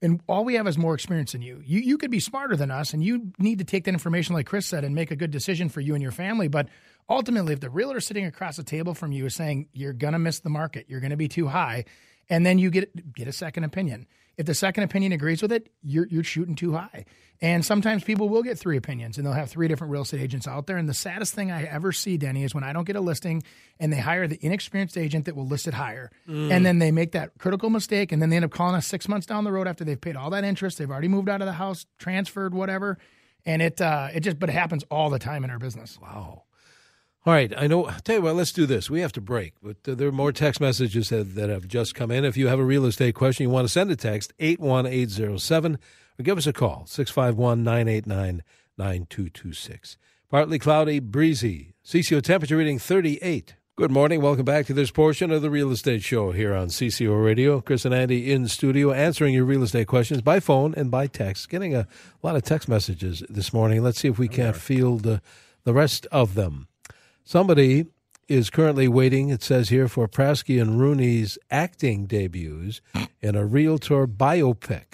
[0.01, 1.61] and all we have is more experience than you.
[1.65, 4.45] You you could be smarter than us, and you need to take that information, like
[4.45, 6.47] Chris said, and make a good decision for you and your family.
[6.47, 6.69] But
[7.09, 10.39] ultimately, if the realtor sitting across the table from you is saying you're gonna miss
[10.39, 11.85] the market, you're gonna be too high,
[12.29, 14.07] and then you get get a second opinion.
[14.37, 17.05] If the second opinion agrees with it, you're you're shooting too high.
[17.39, 20.47] And sometimes people will get three opinions, and they'll have three different real estate agents
[20.47, 20.77] out there.
[20.77, 23.43] And the saddest thing I ever see, Denny, is when I don't get a listing,
[23.79, 27.11] and they hire the inexperienced agent that will list it higher, and then they make
[27.11, 29.67] that critical mistake, and then they end up calling us six months down the road
[29.67, 32.97] after they've paid all that interest, they've already moved out of the house, transferred, whatever,
[33.45, 35.99] and it uh, it just but it happens all the time in our business.
[36.01, 36.43] Wow.
[37.27, 37.91] All right, I know.
[38.05, 38.89] Tell you what, let's do this.
[38.89, 41.93] We have to break, but uh, there are more text messages that, that have just
[41.93, 42.23] come in.
[42.23, 45.77] If you have a real estate question, you want to send a text, 81807,
[46.17, 48.43] or give us a call, 651 989
[48.77, 49.97] 9226.
[50.29, 51.73] Partly cloudy, breezy.
[51.83, 53.55] CCO temperature reading 38.
[53.75, 54.21] Good morning.
[54.21, 57.59] Welcome back to this portion of the Real Estate Show here on CCO Radio.
[57.59, 61.49] Chris and Andy in studio answering your real estate questions by phone and by text.
[61.49, 61.89] Getting a
[62.23, 63.83] lot of text messages this morning.
[63.83, 65.19] Let's see if we can't field uh,
[65.65, 66.69] the rest of them.
[67.27, 67.87] Somebody
[68.29, 72.79] is currently waiting, it says here, for Prasky and Rooney's acting debuts
[73.21, 74.85] in a realtor biopic.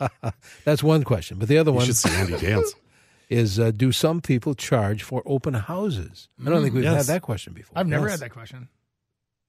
[0.64, 1.38] That's one question.
[1.38, 2.74] But the other You one should see Andy dance.
[3.28, 6.28] is uh, do some people charge for open houses?
[6.44, 7.06] I don't think we've Yes.
[7.06, 7.78] had that question before.
[7.78, 8.18] I've never Yes.
[8.18, 8.68] had that question.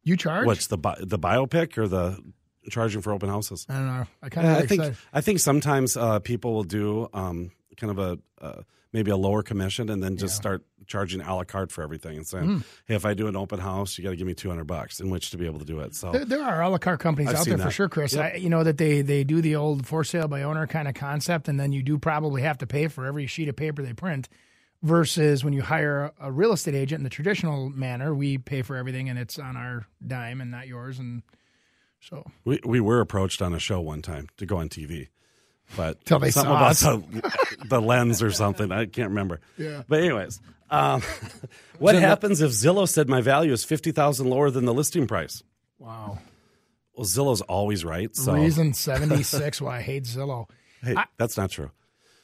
[0.04, 0.46] You charge?
[0.46, 2.20] What's the bi- the biopic or the
[2.70, 3.66] charging for open houses?
[3.68, 4.06] I don't know.
[4.22, 7.90] I kind Yeah, of I think I think sometimes uh, people will do um, kind
[7.90, 8.62] of a uh,
[8.94, 12.26] maybe a lower commission and then just start charging a la carte for everything and
[12.28, 12.58] saying, Hmm.
[12.86, 15.00] "Hey, if I do an open house, you got to give me two hundred bucks
[15.02, 17.00] in which to be able to do it." So There, there are a la carte
[17.00, 18.14] companies I've out there for sure, Chris.
[18.14, 18.34] Yep.
[18.34, 20.94] I, you know that they they do the old for sale by owner kind of
[20.94, 23.94] concept, and then you do probably have to pay for every sheet of paper they
[23.94, 24.30] print.
[24.82, 28.62] Versus when you hire a, a real estate agent in the traditional manner, we pay
[28.62, 31.00] for everything and it's on our dime and not yours.
[31.00, 31.24] And
[32.02, 35.08] so we we were approached on a show one time to go on TV,
[35.76, 38.72] but Till they something saw about the, the lens or something.
[38.72, 39.40] I can't remember.
[39.58, 39.84] Yeah.
[39.88, 41.02] But anyways, um,
[41.80, 45.44] what happens if Zillow said my value is fifty thousand lower than the listing price?
[45.80, 46.20] wow,
[46.96, 48.16] Well, Zillow's always right.
[48.16, 50.48] So reason seventy six why I hate Zillow.
[50.84, 51.72] hey, I- that's not true.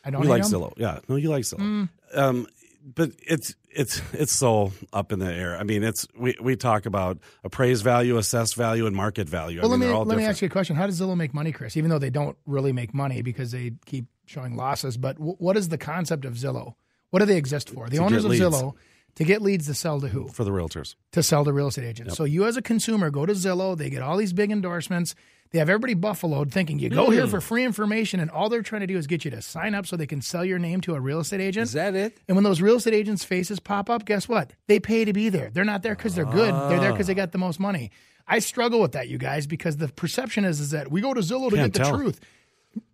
[0.04, 0.50] I don't We hate like 'em.
[0.52, 0.74] Zillow.
[0.78, 1.60] Yeah, no, you like Zillow.
[1.60, 1.90] Mm.
[2.16, 2.48] Um,
[2.96, 5.58] but it's it's it's so up in the air.
[5.58, 9.62] I mean, it's we, we talk about appraised value, assessed value, and market value.
[9.62, 10.76] Well, I mean, let they're me let me ask you a question.
[10.76, 11.78] How does Zillow make money, Chris?
[11.78, 15.58] Even though they don't really make money because they keep showing losses, but w- what
[15.58, 16.76] is the concept of Zillow?
[17.12, 17.90] What do they exist for?
[17.90, 18.44] The To owners of leads.
[18.44, 18.74] Zillow
[19.16, 20.28] to get leads to sell to who?
[20.28, 20.96] for the realtors.
[21.14, 22.16] To sell to real estate agents.
[22.16, 25.16] So you as a consumer go to Zillow, they get all these big endorsements.
[25.52, 28.82] They have everybody buffaloed thinking you go here for free information, and all they're trying
[28.82, 30.94] to do is get you to sign up so they can sell your name to
[30.94, 31.64] a real estate agent.
[31.64, 32.20] Is that it?
[32.28, 34.52] And when those real estate agents' faces pop up, guess what?
[34.68, 35.50] They pay to be there.
[35.50, 36.54] They're not there because they're good.
[36.70, 37.90] They're there because they got the most money.
[38.28, 41.22] I struggle with that, you guys, because the perception is is that we go to
[41.22, 41.98] Zillow to Can't get the tell.
[41.98, 42.20] truth.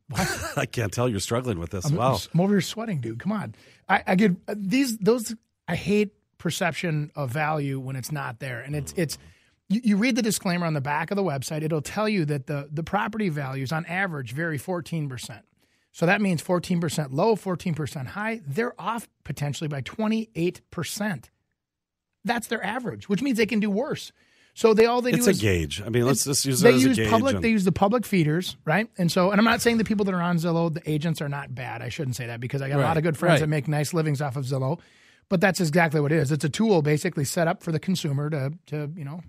[0.55, 1.85] I can't tell you're struggling with this.
[1.85, 2.17] I'm, wow.
[2.33, 3.19] I'm over here sweating, dude.
[3.19, 3.55] Come on.
[3.89, 5.35] I, I get uh, these those.
[5.67, 9.17] I hate perception of value when it's not there, and it's it's.
[9.69, 11.63] You, you read the disclaimer on the back of the website.
[11.63, 15.45] It'll tell you that the the property values on average vary 14 percent.
[15.91, 18.41] So that means 14 percent low, 14 percent high.
[18.45, 21.29] They're off potentially by 28 percent.
[22.23, 24.11] That's their average, which means they can do worse.
[24.55, 25.81] So they all they It's do a is gauge.
[25.81, 27.09] I mean, let's just use it they as use a gauge.
[27.11, 29.83] public and- they use the public feeders right and so and i'm not saying the
[29.83, 32.61] people that are on zillow the agents are not bad i shouldn't say that because
[32.61, 33.39] i got a lot of good friends right.
[33.41, 34.79] that make nice livings off of zillow
[35.27, 38.29] but that's exactly what it is it's a tool basically set up for the consumer
[38.29, 39.19] to to you know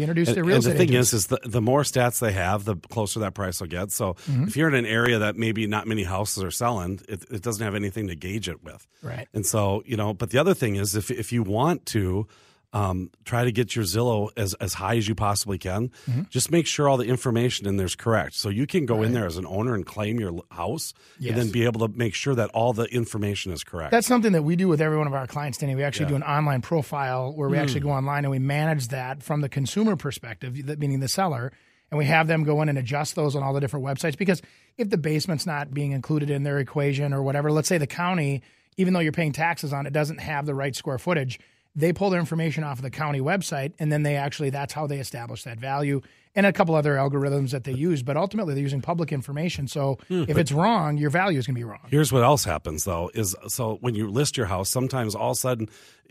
[0.00, 1.12] introduced and, to real and the thing agents.
[1.12, 3.90] is, is the, the more stats they have, the closer that price will get.
[3.90, 4.44] So Mm-hmm.
[4.44, 7.62] if you're in an area that maybe not many houses are selling, it, it doesn't
[7.62, 8.86] have anything to gauge it with.
[9.02, 9.28] Right.
[9.34, 12.26] And so, you know, but the other thing is if, if you want to
[12.74, 16.22] um, try to get your Zillow as, as high as you possibly can, Mm-hmm.
[16.30, 18.34] just make sure all the information in there is correct.
[18.34, 21.32] So you can go in there as an owner and claim your house Yes.
[21.32, 23.90] and then be able to make sure that all the information is correct.
[23.90, 25.74] That's something that we do with every one of our clients, Danny.
[25.74, 26.10] We actually Yeah.
[26.10, 29.48] do an online profile where we actually go online and we manage that from the
[29.50, 31.52] consumer perspective, meaning the seller,
[31.90, 34.16] and we have them go in and adjust those on all the different websites.
[34.16, 34.40] Because
[34.78, 38.40] if the basement's not being included in their equation or whatever, let's say the county,
[38.78, 41.38] even though you're paying taxes on it, doesn't have the right square footage,
[41.74, 44.86] they pull their information off of the county website and then they actually that's how
[44.86, 46.00] they establish that value
[46.34, 48.02] and a couple other algorithms that they use.
[48.02, 49.68] But ultimately, they're using public information.
[49.68, 51.80] So if it's wrong, your value is going to be wrong.
[51.88, 55.36] Here's what else happens though is so when you list your house, sometimes all of
[55.36, 55.68] a sudden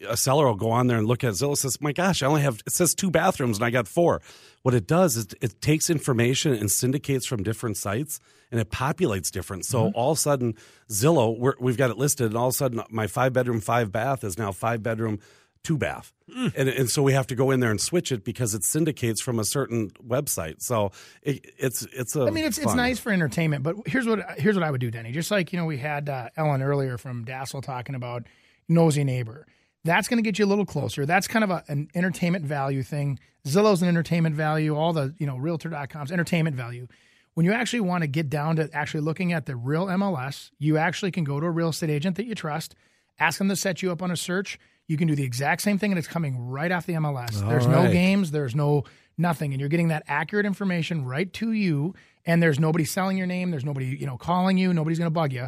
[0.08, 2.42] a seller will go on there and look at Zillow says, My gosh, I only
[2.42, 4.22] have it says two bathrooms and I got four.
[4.62, 8.20] What it does is it takes information and syndicates from different sites
[8.52, 9.66] and it populates different.
[9.66, 9.98] So Mm-hmm.
[9.98, 10.54] all of a sudden
[10.90, 13.92] Zillow, we're, we've got it listed, and all of a sudden my five bedroom, five
[13.92, 15.20] bath is now five bedroom,
[15.64, 16.14] two bath.
[16.30, 16.54] Mm.
[16.56, 19.22] And, and so we have to go in there and switch it because it syndicates
[19.22, 20.62] from a certain website.
[20.62, 24.40] So it, it's it's a I mean, it's it's nice for entertainment, but here's what
[24.40, 25.12] here's what I would do, Denny.
[25.12, 28.24] Just like you know, we had uh, Ellen earlier from Dassel talking about
[28.68, 29.46] nosy neighbor.
[29.84, 31.06] That's going to get you a little closer.
[31.06, 33.20] That's kind of a, an entertainment value thing.
[33.48, 34.76] Zillow's an entertainment value.
[34.76, 36.88] All the you know Realtor.com's entertainment value.
[37.34, 40.78] When you actually want to get down to actually looking at the real MLS, you
[40.78, 42.76] actually can go to a real estate agent that you trust,
[43.20, 44.60] ask them to set you up on a search.
[44.92, 47.48] You can do the exact same thing, and it's coming right off the MLS.
[47.48, 48.84] there's no games, there's no
[49.18, 51.96] nothing, and you're getting that accurate information right to you.
[52.26, 53.52] And there's nobody selling your name.
[53.52, 54.74] There's nobody you know calling you.
[54.74, 55.48] Nobody's going to bug you.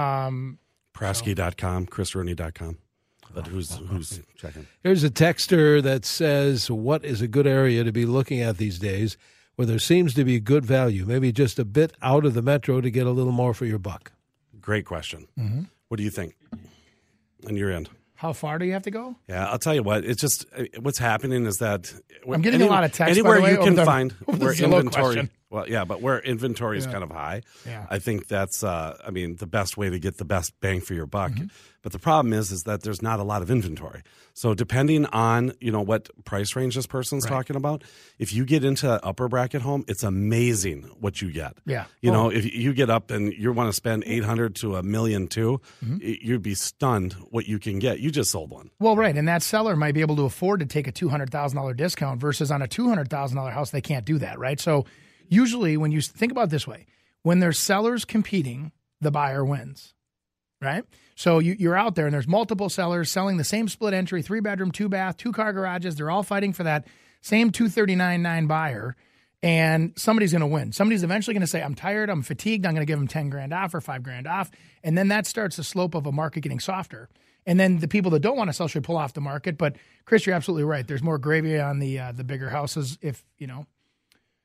[0.00, 0.58] Um,
[0.94, 2.78] Prasky.com, chrisrooney.com.
[3.34, 4.66] But who's Oh, who's checking?
[4.82, 8.78] Here's a texter that says, What is a good area to be looking at these
[8.78, 9.16] days
[9.56, 11.04] where there seems to be good value?
[11.04, 13.78] Maybe just a bit out of the metro to get a little more for your
[13.80, 14.12] buck.
[14.60, 15.26] Great question.
[15.38, 15.62] Mm-hmm.
[15.88, 16.36] What do you think?
[17.48, 17.90] On your end.
[18.14, 19.16] How far do you have to go?
[19.28, 20.04] Yeah, I'll tell you what.
[20.04, 21.92] It's just uh, what's happening is that
[22.30, 24.90] I'm getting a lot of texts, by Anywhere way, you can the- find where inventory.
[24.90, 25.30] question.
[25.54, 27.86] Well, yeah, but where inventory is kind of high, Yeah.
[27.88, 28.64] I think that's.
[28.64, 31.30] Uh, I mean, the best way to get the best bang for your buck.
[31.32, 31.46] Mm-hmm.
[31.82, 34.02] But the problem is, is that there's not a lot of inventory.
[34.32, 37.84] So depending on you know what price range this person's talking about,
[38.18, 41.56] if you get into that upper bracket home, it's amazing what you get.
[41.66, 41.84] Yeah.
[42.00, 42.14] You Oh.
[42.14, 45.28] know, if you get up and you want to spend eight hundred to a million
[45.28, 45.98] too, Mm-hmm.
[46.00, 48.00] you'd be stunned what you can get.
[48.00, 48.70] You just sold one.
[48.80, 51.30] Well, right, and that seller might be able to afford to take a two hundred
[51.30, 54.38] thousand dollar discount versus on a two hundred thousand dollar house they can't do that,
[54.38, 54.58] right?
[54.58, 54.86] So
[55.28, 56.86] usually, when you think about this way,
[57.22, 59.94] when there's sellers competing, the buyer wins,
[60.60, 60.84] right?
[61.14, 64.40] So you, you're out there and there's multiple sellers selling the same split entry, three
[64.40, 65.96] bedroom, two bath, two car garages.
[65.96, 66.86] They're all fighting for that
[67.20, 68.96] same two thirty nine nine buyer.
[69.42, 70.72] And somebody's going to win.
[70.72, 73.28] Somebody's eventually going to say, I'm tired, I'm fatigued, I'm going to give them 10
[73.28, 74.50] grand off or 5 grand off.
[74.82, 77.10] And then that starts the slope of a market getting softer.
[77.44, 79.58] And then the people that don't want to sell should pull off the market.
[79.58, 80.86] But Chris, you're absolutely right.
[80.86, 83.66] There's more gravy on the uh, the bigger houses if, you know,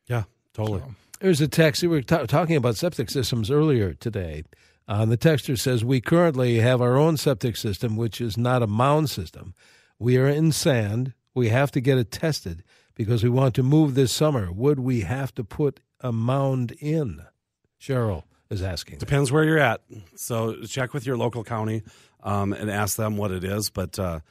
[0.08, 0.24] Yeah,
[0.60, 0.84] totally.
[1.20, 1.82] There's a text.
[1.82, 4.44] We were ta talking about septic systems earlier today.
[4.88, 8.68] Uh, the texter says, We currently have our own septic system, which is not a
[8.68, 9.54] mound system.
[10.00, 11.14] We are in sand.
[11.36, 12.64] We have to get it tested
[12.96, 14.52] because we want to move this summer.
[14.52, 17.22] Would we have to put a mound in?
[17.80, 18.98] Cheryl is asking.
[18.98, 19.82] Depends where you're at.
[20.16, 21.84] So check with your local county
[22.24, 23.70] um, and ask them what it is.
[23.70, 24.22] But uh,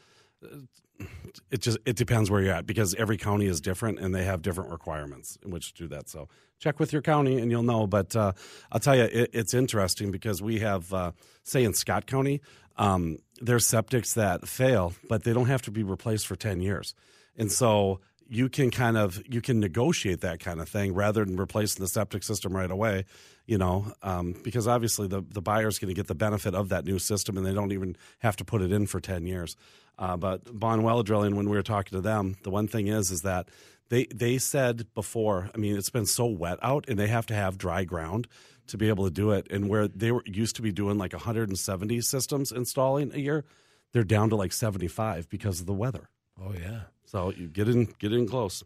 [1.50, 4.42] it just it depends where you're at because every county is different and they have
[4.42, 6.08] different requirements in which to do that.
[6.08, 6.28] So
[6.58, 7.86] check with your county and you'll know.
[7.86, 8.32] But uh,
[8.70, 11.12] I'll tell you, it, it's interesting because we have, uh,
[11.44, 12.40] say, in Scott County.
[12.76, 16.94] Um, there's septics that fail, but they don't have to be replaced for 10 years.
[17.36, 21.36] And so you can kind of you can negotiate that kind of thing rather than
[21.36, 23.04] replacing the septic system right away
[23.46, 26.68] you know um, because obviously the, the buyer is going to get the benefit of
[26.68, 29.56] that new system and they don't even have to put it in for 10 years
[29.98, 33.22] uh, but Bonwell drilling when we were talking to them the one thing is is
[33.22, 33.48] that
[33.90, 37.34] they they said before i mean it's been so wet out and they have to
[37.34, 38.26] have dry ground
[38.66, 41.12] to be able to do it and where they were used to be doing like
[41.12, 43.44] 170 systems installing a year
[43.92, 46.08] they're down to like 75 because of the weather
[46.40, 46.80] Oh yeah.
[47.06, 48.62] so you get in get in close.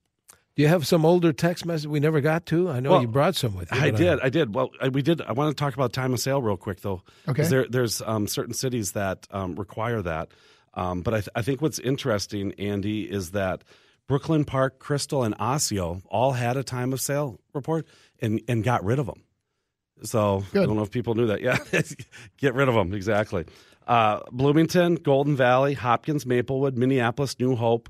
[0.55, 2.69] Do you have some older text message we never got to?
[2.69, 3.81] I know Well, you brought some with you.
[3.81, 4.55] I did, I did.
[4.55, 5.23] Well, I, we did.
[5.23, 7.03] I want to talk about time of sale real quick though.
[7.27, 7.45] Okay.
[7.45, 10.29] There, there's um, certain cities that um, require that,
[10.75, 13.63] um, but I, th- I think what's interesting, Andy, is that
[14.09, 17.87] Brooklyn Park, Crystal, and Osseo all had a time of sale report
[18.21, 19.23] and and got rid of them.
[20.03, 20.63] So Good.
[20.63, 21.41] I don't know if people knew that.
[21.41, 21.59] Yeah,
[22.39, 23.45] get rid of them exactly.
[23.87, 27.89] Uh, Bloomington, Golden Valley, Hopkins, Maplewood, Minneapolis, New Hope,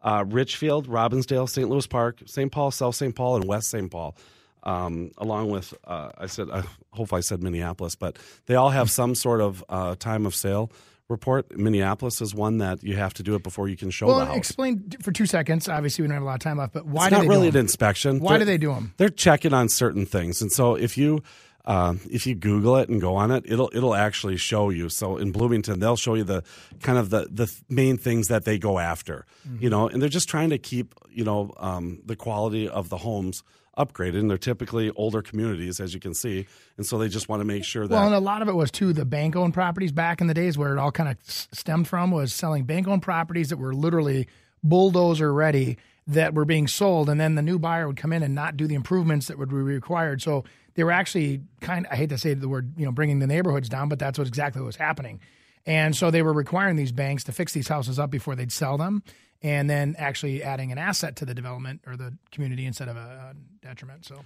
[0.00, 1.68] uh, Richfield, Robbinsdale, St.
[1.68, 2.50] Louis Park, St.
[2.50, 3.14] Paul, South St.
[3.14, 3.90] Paul, and West St.
[3.90, 4.16] Paul.
[4.64, 6.62] Um, along with, uh, I said, I
[6.92, 8.16] hope I said Minneapolis, but
[8.46, 10.70] they all have some sort of uh, time of sale
[11.12, 11.56] report.
[11.56, 14.26] Minneapolis is one that you have to do it before you can show the Well,
[14.26, 14.36] house.
[14.36, 15.68] explain for two seconds.
[15.68, 17.28] Obviously, we don't have a lot of time left, but why it's do not they
[17.28, 18.18] really do an inspection.
[18.18, 18.94] Why do They're- they do them?
[18.96, 21.22] They're checking on certain things, and so if you
[21.64, 24.88] um, if you Google it and go on it, it'll it'll actually show you.
[24.88, 26.42] So in Bloomington, they'll show you the
[26.80, 29.62] kind of the the main things that they go after, Mm-hmm.
[29.62, 32.96] you know, and they're just trying to keep you know um, the quality of the
[32.98, 33.44] homes
[33.78, 34.20] upgraded.
[34.20, 36.46] And they're typically older communities, as you can see,
[36.76, 38.54] and so they just want to make sure that Well, and a lot of it
[38.54, 41.16] was too the bank owned properties back in the days where it all kind of
[41.22, 44.28] stemmed from was selling bank owned properties that were literally
[44.62, 48.34] bulldozer ready that were being sold, and then the new buyer would come in and
[48.34, 50.20] not do the improvements that would be required.
[50.20, 50.44] So
[50.74, 51.86] they were actually kind.
[51.90, 54.26] I hate to say the word, you know, bringing the neighborhoods down, but that's what
[54.26, 55.20] exactly what was happening.
[55.64, 58.76] And so they were requiring these banks to fix these houses up before they'd sell
[58.76, 59.04] them,
[59.42, 63.34] and then actually adding an asset to the development or the community instead of a,
[63.34, 64.04] a detriment.
[64.04, 64.16] So.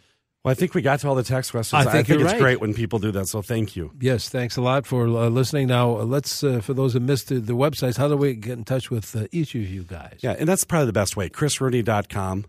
[0.44, 1.86] Well, I think we got to all the text questions.
[1.86, 2.40] I think you're it's right.
[2.40, 3.26] great when people do that.
[3.26, 3.90] So thank you.
[4.00, 5.66] Yes, thanks a lot for uh, listening.
[5.66, 8.52] Now, uh, let's uh, for those who missed the, the websites, how do we get
[8.56, 10.20] in touch with uh, each of you guys?
[10.20, 11.28] Yeah, and that's probably the best way.
[11.30, 12.44] ChrisRooney.com.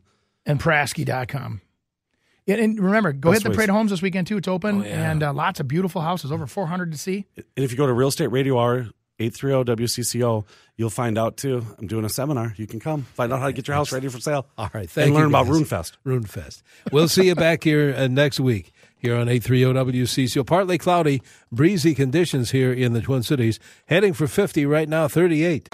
[0.45, 1.61] and Prasky.com.
[2.45, 3.57] Yeah, and remember, go Best hit the ways.
[3.57, 4.37] Parade Homes this weekend too.
[4.37, 5.11] It's open Oh, yeah.
[5.11, 7.25] and uh, lots of beautiful houses, over 400 to see.
[7.35, 8.87] And if you go to Real Estate Radio Hour,
[9.19, 10.45] 830 WCCO,
[10.75, 11.65] you'll find out too.
[11.77, 12.53] I'm doing a seminar.
[12.57, 14.47] You can come find out how to get your house ready for sale.
[14.57, 15.19] All right, thank and you.
[15.19, 15.55] learn about guys.
[15.55, 15.91] RuneFest.
[16.05, 16.61] RuneFest.
[16.91, 20.45] We'll see you back here uh, next week here on 830 WCCO.
[20.45, 23.59] Partly cloudy, breezy conditions here in the Twin Cities.
[23.87, 25.69] Heading for 50 right now, 38.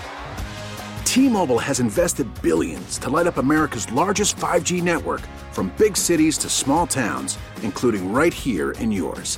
[1.05, 5.21] T-Mobile has invested billions to light up America's largest 5G network
[5.51, 9.37] from big cities to small towns, including right here in yours.